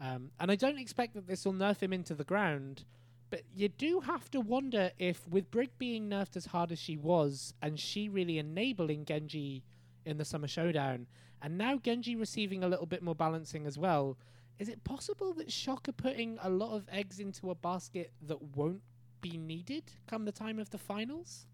Um, 0.00 0.30
and 0.40 0.50
I 0.50 0.56
don't 0.56 0.78
expect 0.78 1.14
that 1.14 1.26
this 1.26 1.44
will 1.44 1.52
nerf 1.52 1.80
him 1.80 1.92
into 1.92 2.14
the 2.14 2.24
ground, 2.24 2.84
but 3.30 3.42
you 3.54 3.68
do 3.68 4.00
have 4.00 4.30
to 4.30 4.40
wonder 4.40 4.90
if, 4.98 5.26
with 5.28 5.50
Brig 5.50 5.70
being 5.78 6.08
nerfed 6.08 6.36
as 6.36 6.46
hard 6.46 6.72
as 6.72 6.78
she 6.78 6.96
was, 6.96 7.54
and 7.60 7.78
she 7.78 8.08
really 8.08 8.38
enabling 8.38 9.04
Genji 9.04 9.62
in 10.06 10.16
the 10.18 10.24
Summer 10.24 10.48
Showdown, 10.48 11.06
and 11.42 11.58
now 11.58 11.76
Genji 11.76 12.16
receiving 12.16 12.64
a 12.64 12.68
little 12.68 12.86
bit 12.86 13.02
more 13.02 13.14
balancing 13.14 13.66
as 13.66 13.78
well, 13.78 14.16
is 14.58 14.68
it 14.68 14.84
possible 14.84 15.34
that 15.34 15.50
Shock 15.50 15.88
are 15.88 15.92
putting 15.92 16.38
a 16.42 16.48
lot 16.48 16.74
of 16.74 16.88
eggs 16.90 17.18
into 17.18 17.50
a 17.50 17.54
basket 17.54 18.12
that 18.26 18.40
won't 18.56 18.82
be 19.24 19.38
needed 19.38 19.84
come 20.06 20.26
the 20.26 20.32
time 20.32 20.58
of 20.58 20.68
the 20.70 20.78
finals? 20.78 21.46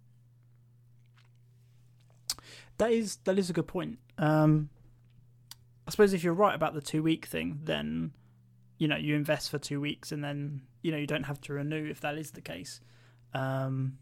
That 2.78 2.90
is 2.90 3.16
that 3.24 3.38
is 3.38 3.48
a 3.48 3.52
good 3.52 3.68
point. 3.68 3.98
Um, 4.18 4.70
I 5.86 5.90
suppose 5.92 6.12
if 6.12 6.24
you're 6.24 6.34
right 6.34 6.54
about 6.54 6.74
the 6.74 6.80
two 6.80 7.02
week 7.02 7.26
thing, 7.26 7.60
then 7.64 8.12
you 8.78 8.88
know 8.88 8.96
you 8.96 9.14
invest 9.14 9.50
for 9.50 9.58
two 9.58 9.80
weeks 9.80 10.10
and 10.10 10.24
then 10.24 10.62
you 10.82 10.90
know 10.90 10.98
you 10.98 11.06
don't 11.06 11.24
have 11.24 11.40
to 11.42 11.52
renew 11.52 11.88
if 11.88 12.00
that 12.00 12.18
is 12.18 12.32
the 12.32 12.40
case. 12.40 12.80
Um, 13.34 13.98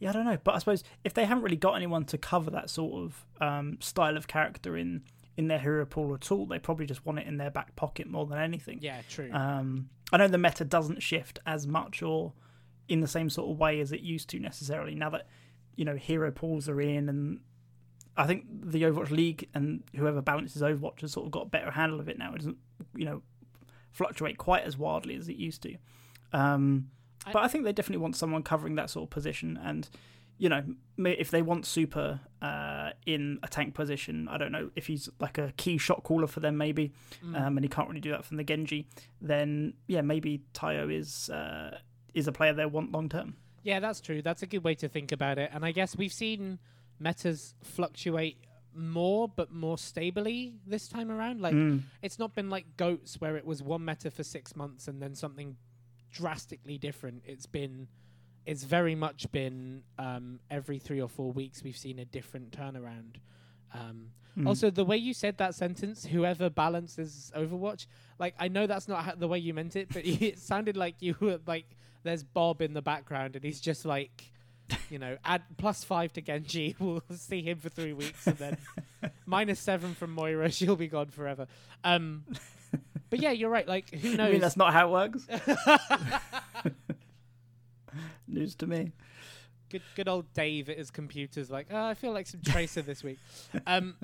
yeah, 0.00 0.10
I 0.10 0.12
don't 0.12 0.24
know. 0.24 0.38
But 0.42 0.56
I 0.56 0.58
suppose 0.58 0.82
if 1.04 1.14
they 1.14 1.24
haven't 1.24 1.44
really 1.44 1.56
got 1.56 1.74
anyone 1.74 2.04
to 2.06 2.18
cover 2.18 2.50
that 2.50 2.68
sort 2.68 3.04
of 3.04 3.26
um, 3.40 3.78
style 3.80 4.16
of 4.16 4.26
character 4.26 4.76
in 4.76 5.02
in 5.36 5.46
their 5.46 5.60
hero 5.60 5.86
pool 5.86 6.14
at 6.14 6.32
all, 6.32 6.46
they 6.46 6.58
probably 6.58 6.86
just 6.86 7.06
want 7.06 7.20
it 7.20 7.28
in 7.28 7.36
their 7.36 7.50
back 7.50 7.76
pocket 7.76 8.08
more 8.08 8.26
than 8.26 8.38
anything. 8.38 8.80
Yeah, 8.82 9.02
true. 9.08 9.30
Um, 9.32 9.88
I 10.12 10.16
know 10.16 10.28
the 10.28 10.36
meta 10.36 10.64
doesn't 10.64 11.02
shift 11.02 11.38
as 11.46 11.66
much 11.66 12.02
or 12.02 12.32
in 12.88 13.00
the 13.00 13.06
same 13.08 13.30
sort 13.30 13.50
of 13.50 13.58
way 13.58 13.80
as 13.80 13.92
it 13.92 14.00
used 14.00 14.28
to 14.30 14.38
necessarily. 14.38 14.94
Now 14.94 15.10
that 15.10 15.26
you 15.76 15.84
know 15.84 15.96
hero 15.96 16.30
pools 16.30 16.68
are 16.68 16.80
in, 16.80 17.08
and 17.08 17.40
I 18.16 18.26
think 18.26 18.44
the 18.50 18.82
Overwatch 18.82 19.10
League 19.10 19.48
and 19.54 19.82
whoever 19.96 20.20
balances 20.20 20.60
Overwatch 20.62 21.00
has 21.00 21.12
sort 21.12 21.26
of 21.26 21.32
got 21.32 21.42
a 21.46 21.48
better 21.50 21.70
handle 21.70 22.00
of 22.00 22.08
it 22.08 22.18
now. 22.18 22.32
It 22.34 22.38
doesn't 22.38 22.58
you 22.94 23.04
know 23.04 23.22
fluctuate 23.90 24.38
quite 24.38 24.64
as 24.64 24.76
wildly 24.78 25.16
as 25.16 25.28
it 25.28 25.36
used 25.36 25.62
to. 25.62 25.76
Um, 26.32 26.90
I- 27.26 27.32
but 27.32 27.42
I 27.44 27.48
think 27.48 27.64
they 27.64 27.72
definitely 27.72 28.02
want 28.02 28.16
someone 28.16 28.42
covering 28.42 28.74
that 28.76 28.90
sort 28.90 29.04
of 29.04 29.10
position 29.10 29.58
and. 29.62 29.88
You 30.38 30.48
know, 30.48 30.64
if 30.98 31.30
they 31.30 31.40
want 31.40 31.66
Super 31.66 32.18
uh, 32.40 32.90
in 33.06 33.38
a 33.44 33.48
tank 33.48 33.74
position, 33.74 34.26
I 34.26 34.38
don't 34.38 34.50
know 34.50 34.70
if 34.74 34.88
he's 34.88 35.08
like 35.20 35.38
a 35.38 35.52
key 35.56 35.78
shot 35.78 36.02
caller 36.02 36.26
for 36.26 36.40
them, 36.40 36.56
maybe, 36.56 36.90
Mm. 37.24 37.40
um, 37.40 37.56
and 37.58 37.64
he 37.64 37.68
can't 37.68 37.86
really 37.88 38.00
do 38.00 38.10
that 38.10 38.24
from 38.24 38.38
the 38.38 38.42
Genji, 38.42 38.88
then 39.20 39.74
yeah, 39.86 40.00
maybe 40.00 40.42
Tayo 40.52 40.92
is 40.92 41.30
uh, 41.30 41.78
is 42.14 42.28
a 42.28 42.32
player 42.32 42.52
they 42.52 42.66
want 42.66 42.92
long 42.92 43.08
term. 43.08 43.36
Yeah, 43.62 43.80
that's 43.80 44.00
true. 44.00 44.22
That's 44.22 44.42
a 44.42 44.46
good 44.46 44.64
way 44.64 44.74
to 44.76 44.88
think 44.88 45.12
about 45.12 45.38
it. 45.38 45.50
And 45.52 45.64
I 45.64 45.72
guess 45.72 45.96
we've 45.96 46.12
seen 46.12 46.58
metas 46.98 47.54
fluctuate 47.62 48.38
more, 48.74 49.28
but 49.28 49.52
more 49.52 49.78
stably 49.78 50.54
this 50.66 50.88
time 50.88 51.10
around. 51.10 51.40
Like, 51.40 51.54
Mm. 51.54 51.82
it's 52.02 52.18
not 52.18 52.34
been 52.34 52.50
like 52.50 52.76
goats 52.76 53.20
where 53.20 53.36
it 53.36 53.44
was 53.44 53.62
one 53.62 53.84
meta 53.84 54.10
for 54.10 54.24
six 54.24 54.56
months 54.56 54.88
and 54.88 55.00
then 55.00 55.14
something 55.14 55.56
drastically 56.10 56.78
different. 56.78 57.22
It's 57.26 57.46
been, 57.46 57.88
it's 58.46 58.64
very 58.64 58.94
much 58.94 59.30
been 59.32 59.82
um, 59.98 60.40
every 60.50 60.78
three 60.78 61.00
or 61.00 61.08
four 61.08 61.32
weeks 61.32 61.62
we've 61.62 61.76
seen 61.76 61.98
a 61.98 62.04
different 62.04 62.50
turnaround. 62.50 63.16
Um, 63.74 64.10
Mm. 64.34 64.46
Also, 64.48 64.70
the 64.70 64.82
way 64.86 64.96
you 64.96 65.12
said 65.12 65.36
that 65.36 65.54
sentence, 65.54 66.06
whoever 66.06 66.48
balances 66.48 67.30
Overwatch, 67.36 67.86
like 68.18 68.34
I 68.38 68.48
know 68.48 68.66
that's 68.66 68.88
not 68.88 69.04
how, 69.04 69.14
the 69.14 69.28
way 69.28 69.38
you 69.38 69.52
meant 69.52 69.76
it, 69.76 69.90
but 69.92 70.06
it 70.06 70.38
sounded 70.38 70.74
like 70.74 70.94
you 71.00 71.14
were 71.20 71.38
like 71.46 71.66
there's 72.02 72.22
Bob 72.22 72.60
in 72.62 72.72
the 72.74 72.82
background 72.82 73.36
and 73.36 73.44
he's 73.44 73.60
just 73.60 73.84
like, 73.84 74.30
you 74.90 74.98
know, 74.98 75.16
add 75.24 75.42
plus 75.58 75.84
five 75.84 76.12
to 76.14 76.20
Genji. 76.20 76.74
We'll 76.80 77.02
see 77.16 77.42
him 77.42 77.58
for 77.58 77.68
three 77.68 77.92
weeks 77.92 78.26
and 78.26 78.36
then 78.38 78.56
minus 79.26 79.60
seven 79.60 79.94
from 79.94 80.12
Moira. 80.12 80.50
She'll 80.50 80.76
be 80.76 80.88
gone 80.88 81.08
forever. 81.08 81.46
Um, 81.84 82.24
but 83.10 83.20
yeah, 83.20 83.32
you're 83.32 83.50
right. 83.50 83.66
Like, 83.68 83.90
who 83.94 84.12
I 84.12 84.16
knows? 84.16 84.32
mean, 84.32 84.40
that's 84.40 84.56
not 84.56 84.72
how 84.72 84.88
it 84.88 84.90
works. 84.92 85.26
News 88.28 88.54
to 88.56 88.66
me. 88.66 88.92
good 89.68 89.82
good 89.94 90.08
old 90.08 90.32
Dave 90.32 90.68
at 90.70 90.78
his 90.78 90.90
computer's 90.90 91.50
like, 91.50 91.66
oh, 91.70 91.84
I 91.84 91.94
feel 91.94 92.12
like 92.12 92.26
some 92.26 92.40
Tracer 92.42 92.82
this 92.82 93.02
week. 93.02 93.18
Um, 93.66 93.96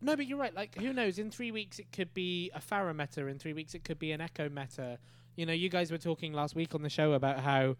no, 0.00 0.16
but 0.16 0.26
you're 0.26 0.38
right. 0.38 0.54
Like, 0.54 0.74
who 0.76 0.92
knows? 0.92 1.18
In 1.18 1.30
three 1.30 1.50
weeks, 1.52 1.78
it 1.78 1.92
could 1.92 2.12
be 2.14 2.50
a 2.54 2.60
Pharah 2.60 2.94
meta. 2.94 3.26
In 3.26 3.38
three 3.38 3.52
weeks, 3.52 3.74
it 3.74 3.84
could 3.84 3.98
be 3.98 4.12
an 4.12 4.20
Echo 4.20 4.48
meta. 4.48 4.98
You 5.38 5.46
know, 5.46 5.52
you 5.52 5.68
guys 5.68 5.92
were 5.92 5.98
talking 5.98 6.32
last 6.32 6.56
week 6.56 6.74
on 6.74 6.82
the 6.82 6.88
show 6.88 7.12
about 7.12 7.38
how 7.38 7.76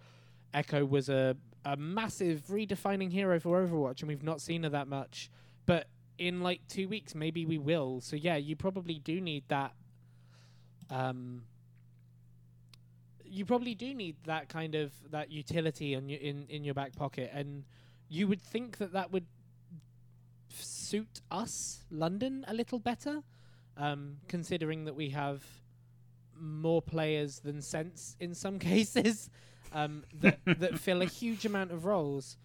Echo 0.55 0.85
was 0.85 1.09
a, 1.09 1.37
a 1.65 1.77
massive 1.77 2.43
redefining 2.49 3.11
hero 3.11 3.41
for 3.41 3.67
Overwatch, 3.67 3.99
and 3.99 4.07
we've 4.07 4.23
not 4.23 4.41
seen 4.41 4.63
her 4.63 4.69
that 4.69 4.87
much. 4.87 5.29
But 5.67 5.89
in 6.19 6.41
like 6.41 6.61
two 6.69 6.87
weeks, 6.87 7.17
maybe 7.17 7.45
we 7.45 7.59
will. 7.59 8.01
So 8.01 8.15
yeah, 8.15 8.37
you 8.37 8.55
probably 8.55 9.01
do 9.01 9.21
need 9.21 9.43
that. 9.49 9.73
Um, 10.89 11.43
you 13.25 13.45
probably 13.45 13.75
do 13.75 13.93
need 13.93 14.15
that 14.27 14.49
kind 14.49 14.77
of 14.77 14.93
that 15.11 15.33
utility 15.33 15.95
in 15.95 16.09
your 16.09 16.21
in 16.21 16.47
in 16.49 16.63
your 16.63 16.75
back 16.75 16.95
pocket, 16.95 17.29
and 17.35 17.65
you 18.09 18.29
would 18.29 18.41
think 18.41 18.79
that 18.79 18.93
that 18.93 19.11
would 19.11 19.27
suit 20.49 21.23
us, 21.29 21.83
London, 21.91 22.45
a 22.47 22.55
little 22.55 22.79
better, 22.79 23.25
um, 23.77 24.19
considering 24.29 24.85
that 24.85 24.95
we 24.95 25.09
have 25.09 25.43
more 26.41 26.83
players 26.83 27.41
than 27.41 27.63
sense 27.63 28.17
in 28.21 28.35
some 28.35 28.59
cases 28.71 29.31
um, 29.73 30.05
that 30.21 30.39
that 30.47 30.79
fill 30.81 31.03
a 31.03 31.07
huge 31.07 31.45
amount 31.45 31.73
of 31.73 31.85
roles. 31.85 32.37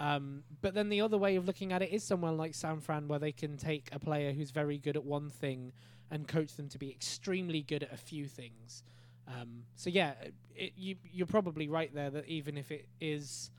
Um, 0.00 0.44
but 0.60 0.74
then 0.74 0.90
the 0.90 1.00
other 1.00 1.18
way 1.18 1.34
of 1.36 1.46
looking 1.46 1.72
at 1.72 1.82
it 1.82 1.92
is 1.92 2.04
someone 2.04 2.36
like 2.36 2.52
Sanfran, 2.52 3.08
where 3.08 3.18
they 3.18 3.32
can 3.32 3.56
take 3.56 3.88
a 3.90 3.98
player 3.98 4.32
who's 4.32 4.52
very 4.52 4.78
good 4.78 4.96
at 4.96 5.04
one 5.04 5.28
thing 5.28 5.72
and 6.10 6.26
coach 6.26 6.54
them 6.54 6.68
to 6.68 6.78
be 6.78 6.90
extremely 6.90 7.62
good 7.62 7.82
at 7.82 7.92
a 7.92 7.96
few 7.96 8.26
things. 8.26 8.84
Um, 9.26 9.64
so 9.74 9.90
yeah, 9.90 10.12
it, 10.54 10.72
you 10.76 10.96
you're 11.12 11.26
probably 11.26 11.68
right 11.68 11.92
there 11.94 12.10
that 12.10 12.26
even 12.26 12.56
if 12.56 12.70
it 12.70 12.86
is, 13.00 13.50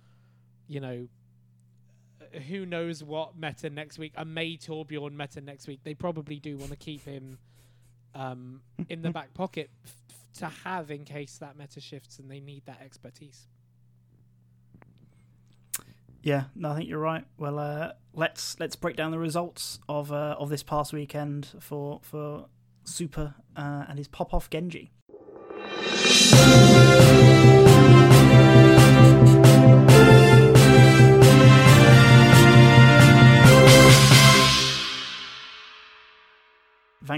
you 0.67 0.79
know, 0.79 1.07
uh, 2.21 2.39
who 2.39 2.65
knows 2.65 3.03
what 3.03 3.37
meta 3.37 3.69
next 3.69 3.99
week, 3.99 4.13
a 4.15 4.25
Mei 4.25 4.57
Torbjorn 4.57 5.13
meta 5.13 5.41
next 5.41 5.67
week, 5.67 5.81
they 5.83 5.93
probably 5.93 6.39
do 6.39 6.57
want 6.57 6.71
to 6.71 6.77
keep 6.77 7.03
him 7.03 7.37
um, 8.15 8.61
in 8.89 9.01
the 9.01 9.11
back 9.11 9.33
pocket 9.33 9.69
f- 9.85 9.95
to 10.39 10.45
have 10.63 10.91
in 10.91 11.05
case 11.05 11.37
that 11.37 11.57
meta 11.57 11.79
shifts 11.81 12.19
and 12.19 12.29
they 12.29 12.39
need 12.39 12.63
that 12.65 12.81
expertise. 12.83 13.47
Yeah, 16.21 16.45
no, 16.55 16.71
I 16.71 16.75
think 16.75 16.89
you're 16.89 16.99
right. 16.99 17.25
Well, 17.37 17.59
uh, 17.59 17.93
let's 18.13 18.59
let's 18.59 18.75
break 18.75 18.95
down 18.97 19.11
the 19.11 19.19
results 19.19 19.79
of 19.87 20.11
uh, 20.11 20.35
of 20.37 20.49
this 20.49 20.63
past 20.63 20.91
weekend 20.91 21.47
for 21.59 22.01
for 22.03 22.47
Super 22.83 23.35
uh, 23.55 23.85
and 23.87 23.97
his 23.97 24.07
pop 24.07 24.33
off 24.33 24.49
Genji. 24.49 24.91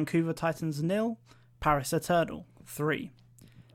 Vancouver 0.01 0.33
Titans 0.33 0.81
nil, 0.81 1.19
Paris 1.59 1.93
Eternal 1.93 2.47
three, 2.65 3.11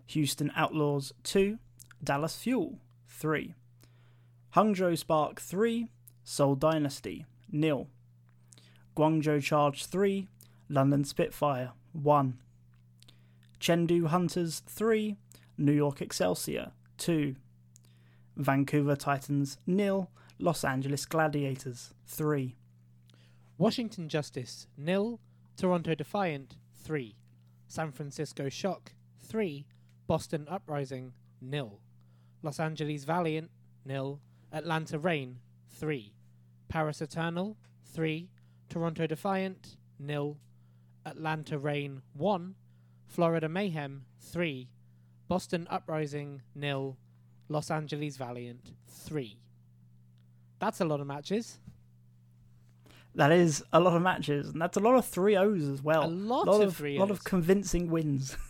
Houston 0.09 0.51
Outlaws 0.57 1.13
two, 1.23 1.61
Dallas 2.03 2.37
Fuel 2.39 2.81
three. 3.07 3.55
Hangzhou 4.57 4.99
Spark 4.99 5.41
3, 5.41 5.87
Seoul 6.25 6.57
Dynasty 6.57 7.27
nil. 7.53 7.87
Guangzhou 8.97 9.41
Charge 9.41 9.87
3, 9.87 10.27
London 10.69 11.05
Spitfire 11.05 11.71
1. 11.93 12.39
Chengdu 13.61 14.09
Hunters 14.09 14.63
3, 14.67 15.15
New 15.57 15.73
York 15.73 16.03
Excelsior 16.03 16.73
2. 16.99 17.37
Vancouver 18.37 18.97
Titans 18.97 19.59
nil, 19.65 20.11
Los 20.41 20.65
Angeles 20.65 21.07
Gladiators 21.07 21.95
3. 22.09 22.57
Washington 23.59 24.09
Justice 24.09 24.67
nil, 24.77 25.21
Toronto 25.57 25.95
Defiant 25.95 26.57
three, 26.85 27.17
San 27.67 27.91
Francisco 27.91 28.49
Shock 28.49 28.93
three, 29.19 29.67
Boston 30.07 30.47
Uprising 30.51 31.13
nil, 31.41 31.81
Los 32.43 32.61
Angeles 32.61 33.05
Valiant 33.05 33.51
nil, 33.85 34.21
Atlanta 34.53 34.99
Reign 34.99 35.39
three, 35.69 36.13
Paris 36.69 37.01
Eternal 37.01 37.57
three, 37.85 38.29
Toronto 38.69 39.07
Defiant 39.07 39.77
nil, 39.99 40.37
Atlanta 41.07 41.59
Reign 41.59 42.03
one, 42.13 42.55
Florida 43.07 43.49
Mayhem 43.49 44.05
three, 44.21 44.69
Boston 45.29 45.67
Uprising 45.71 46.43
nil, 46.55 46.99
Los 47.49 47.71
Angeles 47.71 48.17
Valiant 48.17 48.73
three. 48.87 49.39
That's 50.59 50.81
a 50.81 50.85
lot 50.85 51.01
of 51.01 51.07
matches. 51.07 51.61
That 53.17 53.33
is 53.33 53.65
a 53.73 53.81
lot 53.81 53.97
of 53.97 54.03
matches, 54.03 54.51
and 54.51 54.61
that's 54.61 54.77
a 54.77 54.81
lot 54.81 54.95
of 54.95 55.07
3 55.07 55.37
O's 55.37 55.69
as 55.69 55.83
well. 55.83 56.05
A 56.05 56.07
lot, 56.07 56.47
lot 56.47 56.61
of, 56.61 56.69
of, 56.69 56.77
three 56.77 56.99
lot 56.99 57.11
of 57.11 57.25
convincing 57.25 57.91
wins. 57.91 58.37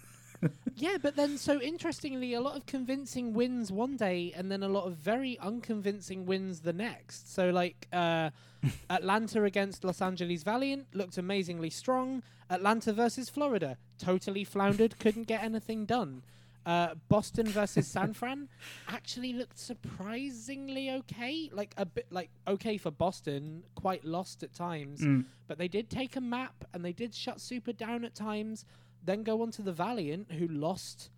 Yeah, 0.79 0.99
but 1.01 1.17
then 1.17 1.39
so 1.39 1.59
interestingly, 1.61 2.35
a 2.35 2.41
lot 2.43 2.57
of 2.57 2.67
convincing 2.67 3.33
wins 3.33 3.73
one 3.73 3.97
day, 3.97 4.35
and 4.37 4.53
then 4.53 4.63
a 4.63 4.69
lot 4.69 4.85
of 4.85 4.97
very 4.97 5.39
unconvincing 5.39 6.27
wins 6.27 6.61
the 6.61 6.75
next. 6.75 7.33
So 7.35 7.49
like 7.49 7.89
uh, 7.95 8.29
Atlanta 8.91 9.45
against 9.45 9.85
Los 9.85 10.03
Angeles 10.03 10.43
Valiant 10.43 10.87
looked 10.93 11.17
amazingly 11.17 11.71
strong. 11.71 12.23
Atlanta 12.51 12.93
versus 12.93 13.31
Florida 13.31 13.79
totally 13.99 14.45
floundered, 14.45 14.99
couldn't 14.99 15.27
get 15.27 15.43
anything 15.43 15.87
done. 15.87 16.23
Uh, 16.67 16.95
Boston 17.09 17.47
versus 17.47 17.87
San 17.87 18.13
Fran 18.13 18.49
actually 18.89 19.33
looked 19.33 19.57
surprisingly 19.59 20.91
okay, 20.91 21.49
like 21.53 21.73
a 21.77 21.87
bit 21.87 22.07
like 22.11 22.29
okay 22.49 22.77
for 22.77 22.91
Boston, 22.91 23.63
quite 23.77 24.05
lost 24.05 24.43
at 24.43 24.53
times, 24.53 25.01
Mm. 25.01 25.27
but 25.47 25.59
they 25.59 25.69
did 25.69 25.89
take 25.89 26.17
a 26.17 26.21
map 26.21 26.65
and 26.75 26.85
they 26.85 26.93
did 26.93 27.15
shut 27.15 27.41
Super 27.41 27.73
down 27.73 28.05
at 28.05 28.15
times. 28.17 28.65
Then 29.05 29.23
go 29.23 29.43
on 29.43 29.53
to 29.53 29.63
the 29.63 29.73
Valiant, 29.73 30.33
who 30.33 30.49
lost, 30.49 31.11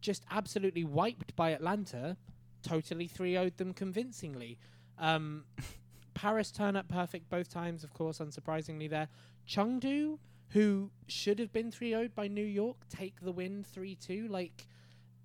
just 0.00 0.24
absolutely 0.30 0.84
wiped 0.84 1.34
by 1.34 1.50
Atlanta, 1.50 2.16
totally 2.62 3.08
3 3.08 3.32
0'd 3.34 3.56
them 3.56 3.72
convincingly. 3.74 4.56
Um, 4.98 5.44
Paris 6.14 6.52
turn 6.52 6.76
up 6.76 6.86
perfect 6.86 7.28
both 7.28 7.48
times, 7.48 7.82
of 7.82 7.92
course, 7.92 8.18
unsurprisingly 8.20 8.88
there. 8.88 9.08
Chengdu, 9.48 10.18
who 10.50 10.90
should 11.08 11.40
have 11.40 11.52
been 11.52 11.72
3 11.72 11.90
0'd 11.90 12.14
by 12.14 12.28
New 12.28 12.44
York, 12.44 12.76
take 12.88 13.20
the 13.20 13.32
win 13.32 13.64
3 13.64 13.96
2. 13.96 14.28
Like, 14.28 14.68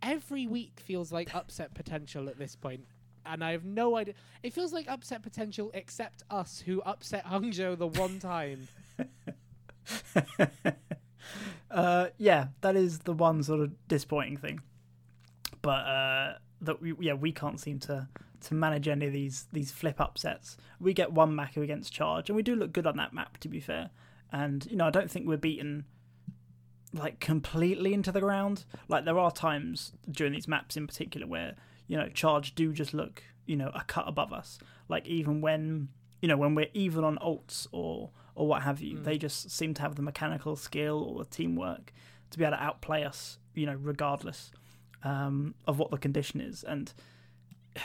every 0.01 0.47
week 0.47 0.79
feels 0.83 1.11
like 1.11 1.33
upset 1.35 1.73
potential 1.73 2.29
at 2.29 2.37
this 2.37 2.55
point. 2.55 2.85
and 3.25 3.43
I 3.43 3.51
have 3.51 3.65
no 3.65 3.97
idea. 3.97 4.15
It 4.41 4.53
feels 4.53 4.73
like 4.73 4.89
upset 4.89 5.21
potential, 5.21 5.69
except 5.73 6.23
us 6.29 6.63
who 6.65 6.81
upset 6.81 7.25
Hangzhou 7.25 7.77
the 7.77 7.87
one 7.87 8.19
time. 8.19 8.67
uh, 11.71 12.07
yeah, 12.17 12.47
that 12.61 12.75
is 12.75 12.99
the 12.99 13.13
one 13.13 13.43
sort 13.43 13.59
of 13.61 13.87
disappointing 13.87 14.37
thing. 14.37 14.61
But 15.61 15.85
uh, 15.85 16.33
that 16.61 16.81
we 16.81 16.95
yeah 16.99 17.13
we 17.13 17.31
can't 17.31 17.59
seem 17.59 17.79
to 17.79 18.07
to 18.41 18.53
manage 18.53 18.87
any 18.87 19.05
of 19.07 19.13
these 19.13 19.47
these 19.51 19.71
flip 19.71 19.99
upsets. 19.99 20.57
We 20.79 20.93
get 20.93 21.11
one 21.11 21.35
Mako 21.35 21.61
against 21.61 21.93
Charge, 21.93 22.29
and 22.29 22.35
we 22.35 22.43
do 22.43 22.55
look 22.55 22.73
good 22.73 22.87
on 22.87 22.97
that 22.97 23.13
map 23.13 23.37
to 23.39 23.47
be 23.47 23.59
fair. 23.59 23.91
And 24.31 24.65
you 24.69 24.77
know 24.77 24.87
I 24.87 24.89
don't 24.89 25.11
think 25.11 25.27
we're 25.27 25.37
beaten 25.37 25.85
like 26.93 27.19
completely 27.19 27.93
into 27.93 28.11
the 28.11 28.19
ground. 28.19 28.65
Like 28.87 29.05
there 29.05 29.19
are 29.19 29.31
times 29.31 29.93
during 30.09 30.33
these 30.33 30.47
maps 30.47 30.77
in 30.77 30.87
particular 30.87 31.27
where 31.27 31.55
you 31.87 31.97
know 31.97 32.09
Charge 32.09 32.55
do 32.55 32.73
just 32.73 32.93
look 32.93 33.23
you 33.45 33.55
know 33.55 33.71
a 33.73 33.83
cut 33.83 34.07
above 34.07 34.33
us. 34.33 34.59
Like 34.89 35.07
even 35.07 35.41
when 35.41 35.89
you 36.21 36.27
know 36.27 36.37
when 36.37 36.55
we're 36.55 36.69
even 36.73 37.03
on 37.03 37.17
ults 37.17 37.67
or 37.71 38.11
or 38.35 38.47
what 38.47 38.63
have 38.63 38.81
you, 38.81 38.97
mm. 38.97 39.03
they 39.03 39.17
just 39.17 39.51
seem 39.51 39.73
to 39.75 39.81
have 39.81 39.95
the 39.95 40.01
mechanical 40.01 40.55
skill 40.55 41.03
or 41.03 41.23
the 41.23 41.29
teamwork 41.29 41.93
to 42.31 42.37
be 42.37 42.43
able 42.43 42.57
to 42.57 42.63
outplay 42.63 43.03
us. 43.03 43.37
You 43.53 43.65
know 43.65 43.77
regardless 43.79 44.51
um, 45.03 45.55
of 45.65 45.79
what 45.79 45.91
the 45.91 45.97
condition 45.97 46.39
is 46.39 46.63
and 46.63 46.93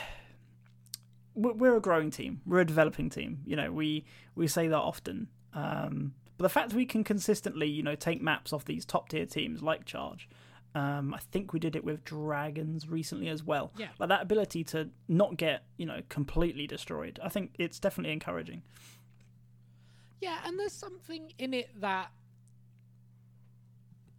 we're 1.35 1.75
a 1.75 1.81
growing 1.81 2.09
team. 2.09 2.41
We're 2.45 2.61
a 2.61 2.65
developing 2.65 3.09
team. 3.09 3.39
You 3.45 3.55
know, 3.55 3.71
we 3.71 4.05
we 4.35 4.47
say 4.47 4.67
that 4.67 4.77
often. 4.77 5.27
Um, 5.53 6.13
but 6.37 6.43
the 6.43 6.49
fact 6.49 6.69
that 6.69 6.75
we 6.75 6.85
can 6.85 7.03
consistently, 7.03 7.67
you 7.67 7.83
know, 7.83 7.95
take 7.95 8.21
maps 8.21 8.53
off 8.53 8.65
these 8.65 8.85
top 8.85 9.09
tier 9.09 9.25
teams 9.25 9.61
like 9.61 9.85
Charge, 9.85 10.29
um, 10.75 11.13
I 11.13 11.19
think 11.19 11.53
we 11.53 11.59
did 11.59 11.75
it 11.75 11.83
with 11.83 12.03
Dragons 12.03 12.87
recently 12.87 13.29
as 13.29 13.43
well. 13.43 13.71
Yeah. 13.77 13.87
Like 13.99 14.09
that 14.09 14.21
ability 14.21 14.63
to 14.65 14.89
not 15.07 15.37
get, 15.37 15.63
you 15.77 15.85
know, 15.85 16.01
completely 16.09 16.67
destroyed. 16.67 17.19
I 17.23 17.29
think 17.29 17.55
it's 17.57 17.79
definitely 17.79 18.13
encouraging. 18.13 18.61
Yeah, 20.21 20.37
and 20.45 20.59
there's 20.59 20.73
something 20.73 21.31
in 21.39 21.53
it 21.53 21.69
that 21.81 22.11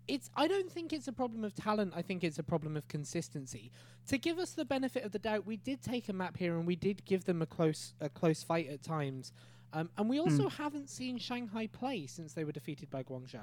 it's 0.08 0.30
I 0.34 0.48
don't 0.48 0.70
think 0.70 0.92
it's 0.92 1.06
a 1.06 1.12
problem 1.12 1.44
of 1.44 1.54
talent. 1.54 1.92
I 1.94 2.02
think 2.02 2.24
it's 2.24 2.38
a 2.38 2.42
problem 2.42 2.76
of 2.76 2.88
consistency. 2.88 3.70
To 4.08 4.18
give 4.18 4.38
us 4.38 4.52
the 4.52 4.64
benefit 4.64 5.04
of 5.04 5.12
the 5.12 5.18
doubt, 5.18 5.46
we 5.46 5.56
did 5.56 5.82
take 5.82 6.08
a 6.08 6.12
map 6.12 6.38
here 6.38 6.56
and 6.56 6.66
we 6.66 6.76
did 6.76 7.04
give 7.04 7.24
them 7.24 7.42
a 7.42 7.46
close 7.46 7.94
a 8.00 8.08
close 8.08 8.42
fight 8.42 8.68
at 8.68 8.82
times. 8.82 9.32
Um, 9.72 9.90
and 9.98 10.08
we 10.08 10.18
also 10.18 10.44
mm. 10.44 10.52
haven't 10.52 10.88
seen 10.88 11.18
Shanghai 11.18 11.66
play 11.66 12.06
since 12.06 12.32
they 12.32 12.44
were 12.44 12.52
defeated 12.52 12.90
by 12.90 13.02
Guangzhou. 13.02 13.40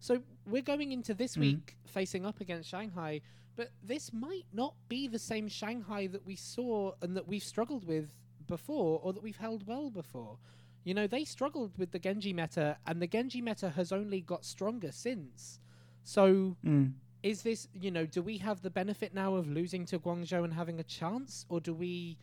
So 0.00 0.22
we're 0.46 0.62
going 0.62 0.92
into 0.92 1.14
this 1.14 1.36
mm. 1.36 1.40
week 1.40 1.76
facing 1.86 2.26
up 2.26 2.40
against 2.40 2.68
Shanghai, 2.68 3.20
but 3.56 3.70
this 3.82 4.12
might 4.12 4.46
not 4.52 4.74
be 4.88 5.08
the 5.08 5.18
same 5.18 5.48
Shanghai 5.48 6.06
that 6.08 6.24
we 6.26 6.36
saw 6.36 6.92
and 7.02 7.16
that 7.16 7.28
we've 7.28 7.42
struggled 7.42 7.84
with 7.84 8.12
before 8.46 9.00
or 9.02 9.12
that 9.12 9.22
we've 9.22 9.36
held 9.36 9.66
well 9.66 9.90
before. 9.90 10.38
You 10.84 10.94
know, 10.94 11.06
they 11.06 11.24
struggled 11.24 11.76
with 11.76 11.92
the 11.92 11.98
Genji 11.98 12.32
meta, 12.32 12.78
and 12.86 13.02
the 13.02 13.06
Genji 13.06 13.42
meta 13.42 13.70
has 13.70 13.92
only 13.92 14.20
got 14.20 14.44
stronger 14.44 14.90
since. 14.90 15.60
So, 16.02 16.56
mm. 16.64 16.92
is 17.22 17.42
this, 17.42 17.68
you 17.74 17.90
know, 17.90 18.06
do 18.06 18.22
we 18.22 18.38
have 18.38 18.62
the 18.62 18.70
benefit 18.70 19.12
now 19.12 19.34
of 19.34 19.48
losing 19.48 19.84
to 19.86 19.98
Guangzhou 19.98 20.44
and 20.44 20.54
having 20.54 20.80
a 20.80 20.84
chance, 20.84 21.44
or 21.48 21.60
do 21.60 21.74
we 21.74 22.16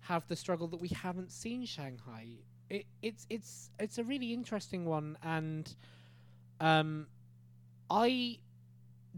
have 0.00 0.26
the 0.26 0.36
struggle 0.36 0.66
that 0.68 0.80
we 0.80 0.88
haven't 0.88 1.30
seen 1.30 1.64
Shanghai? 1.64 2.26
It, 2.70 2.86
it's 3.02 3.26
it's 3.30 3.70
it's 3.78 3.98
a 3.98 4.04
really 4.04 4.32
interesting 4.32 4.84
one, 4.84 5.16
and 5.22 5.74
um, 6.60 7.06
I 7.90 8.38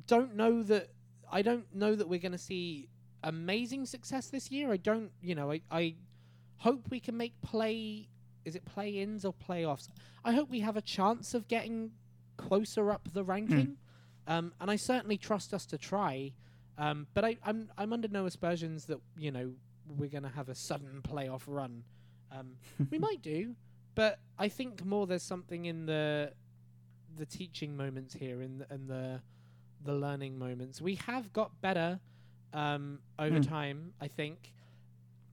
don't 0.07 0.37
know 0.37 0.63
that 0.63 0.91
I 1.31 1.43
don't 1.43 1.75
know 1.75 1.95
that 1.95 2.09
we're 2.09 2.21
going 2.21 2.33
to 2.33 2.39
see 2.39 2.89
amazing 3.23 3.87
success 3.87 4.29
this 4.29 4.51
year. 4.51 4.73
I 4.73 4.77
don't, 4.77 5.11
you 5.21 5.35
know, 5.35 5.51
I 5.51 5.63
I 5.71 5.95
hope 6.59 6.91
we 6.91 7.01
can 7.01 7.17
make 7.17 7.41
play. 7.43 8.09
Is 8.45 8.55
it 8.55 8.65
play-ins 8.65 9.25
or 9.25 9.35
playoffs? 9.35 9.89
I 10.25 10.33
hope 10.33 10.49
we 10.49 10.61
have 10.61 10.77
a 10.77 10.81
chance 10.81 11.35
of 11.35 11.47
getting 11.47 11.91
closer 12.37 12.91
up 12.91 13.09
the 13.13 13.23
ranking. 13.23 13.77
Mm. 14.27 14.33
Um, 14.33 14.53
and 14.61 14.71
I 14.71 14.77
certainly 14.77 15.19
trust 15.19 15.53
us 15.53 15.67
to 15.67 15.79
try. 15.79 16.33
Um, 16.79 17.07
but 17.13 17.25
I, 17.25 17.37
I'm 17.45 17.71
I'm 17.77 17.93
under 17.93 18.09
no 18.09 18.27
aspersions 18.27 18.87
that 18.87 18.99
you 19.19 19.31
know 19.31 19.53
we're 19.87 20.09
going 20.09 20.23
to 20.23 20.31
have 20.31 20.49
a 20.49 20.55
sudden 20.55 21.03
playoff 21.03 21.43
run. 21.47 21.85
Um, 22.33 22.53
we 22.91 22.99
might 22.99 23.23
do, 23.23 23.55
but 23.95 24.19
I 24.39 24.49
think 24.49 24.85
more 24.85 25.07
there's 25.07 25.23
something 25.23 25.67
in 25.67 25.87
the 25.87 26.33
the 27.17 27.27
teaching 27.27 27.77
moments 27.77 28.15
here, 28.15 28.41
and 28.41 28.61
the, 28.61 28.75
in 28.75 28.87
the 28.87 29.21
the 29.85 29.95
learning 29.95 30.39
moments. 30.39 30.81
We 30.81 30.97
have 31.07 31.33
got 31.33 31.61
better 31.61 31.99
um, 32.53 32.99
over 33.19 33.39
mm. 33.39 33.49
time, 33.49 33.93
I 34.01 34.09
think. 34.09 34.53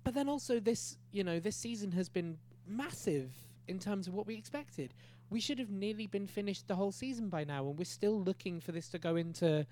But 0.04 0.14
then 0.14 0.30
also 0.30 0.62
this, 0.62 0.98
you 1.12 1.26
know, 1.26 1.40
this 1.40 1.58
season 1.58 1.92
has 1.92 2.08
been 2.08 2.38
massive 2.66 3.32
in 3.68 3.78
terms 3.78 4.08
of 4.08 4.14
what 4.14 4.26
we 4.26 4.36
expected 4.36 4.94
we 5.30 5.40
should 5.40 5.60
have 5.60 5.70
nearly 5.70 6.08
been 6.08 6.28
finished 6.28 6.68
the 6.68 6.76
whole 6.76 6.92
season 6.92 7.30
by 7.30 7.44
now, 7.44 7.68
and 7.68 7.78
we're 7.78 7.86
still 7.86 8.22
looking 8.22 8.60
for 8.60 8.72
this 8.72 8.88
to 8.90 9.00
go 9.00 9.16
into 9.16 9.66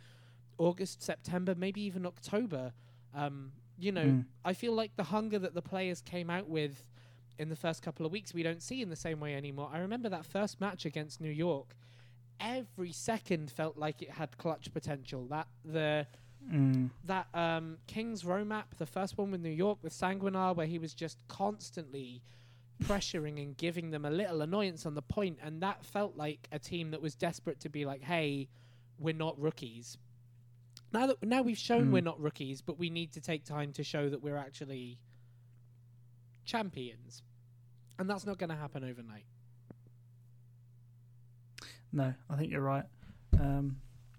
August, 0.58 1.02
September, 1.02 1.56
maybe 1.56 1.82
even 1.82 2.06
October. 2.06 2.74
Um, 3.14 3.52
you 3.78 3.92
know, 3.92 4.06
mm. 4.06 4.26
I 4.44 4.54
feel 4.54 4.74
like 4.74 4.96
the 4.96 5.04
hunger 5.04 5.40
that 5.40 5.54
the 5.54 5.62
players 5.62 6.02
came 6.02 6.30
out 6.30 6.50
with 6.50 6.84
in 7.38 7.50
the 7.50 7.56
first 7.56 7.82
couple 7.82 8.06
of 8.06 8.12
weeks, 8.12 8.34
we 8.34 8.44
don't 8.44 8.62
see 8.62 8.82
in 8.82 8.90
the 8.90 8.96
same 8.96 9.20
way 9.20 9.36
anymore. 9.36 9.70
I 9.72 9.80
remember 9.80 10.10
that 10.10 10.26
first 10.26 10.62
match 10.62 10.86
against 10.86 11.22
New 11.22 11.32
York. 11.32 11.76
Every 12.40 12.92
second 12.92 13.52
felt 13.52 13.78
like 13.78 14.02
it 14.02 14.12
had 14.12 14.38
clutch 14.38 14.74
potential. 14.74 15.26
That 15.28 15.48
the 15.64 16.06
mm. 16.52 16.90
that 17.06 17.28
um, 17.34 17.78
Kings 17.88 18.26
Row 18.26 18.44
map, 18.44 18.76
the 18.78 18.86
first 18.86 19.18
one 19.18 19.32
with 19.32 19.42
New 19.42 19.50
York 19.50 19.80
with 19.82 19.94
Sanguinar, 19.94 20.56
where 20.56 20.68
he 20.68 20.80
was 20.80 20.94
just 20.94 21.26
constantly 21.28 22.22
pressuring 22.84 23.42
and 23.42 23.56
giving 23.56 23.92
them 23.92 24.04
a 24.04 24.10
little 24.10 24.42
annoyance 24.42 24.86
on 24.86 24.96
the 24.96 25.02
point, 25.02 25.40
and 25.42 25.62
that 25.62 25.86
felt 25.86 26.18
like 26.18 26.48
a 26.52 26.60
team 26.60 26.92
that 26.92 27.02
was 27.02 27.16
desperate 27.16 27.60
to 27.62 27.70
be 27.70 27.86
like, 27.86 28.02
"Hey, 28.02 28.50
we're 29.00 29.14
not 29.14 29.40
rookies." 29.40 29.98
Now 30.92 31.08
that 31.08 31.24
now 31.24 31.42
we've 31.42 31.58
shown 31.58 31.88
mm. 31.88 31.92
we're 31.92 32.02
not 32.02 32.20
rookies, 32.20 32.62
but 32.62 32.78
we 32.78 32.90
need 32.90 33.14
to 33.14 33.22
take 33.22 33.46
time 33.46 33.72
to 33.74 33.84
show 33.84 34.10
that 34.10 34.22
we're 34.22 34.38
actually 34.38 35.00
champions, 36.46 37.24
and 38.00 38.10
that's 38.10 38.26
not 38.26 38.38
going 38.38 38.50
to 38.50 38.56
happen 38.56 38.84
overnight. 38.84 39.26
No, 41.92 42.14
I 42.30 42.36
think 42.36 42.52
you're 42.52 42.62
right. 42.62 42.86
Um, 43.40 43.78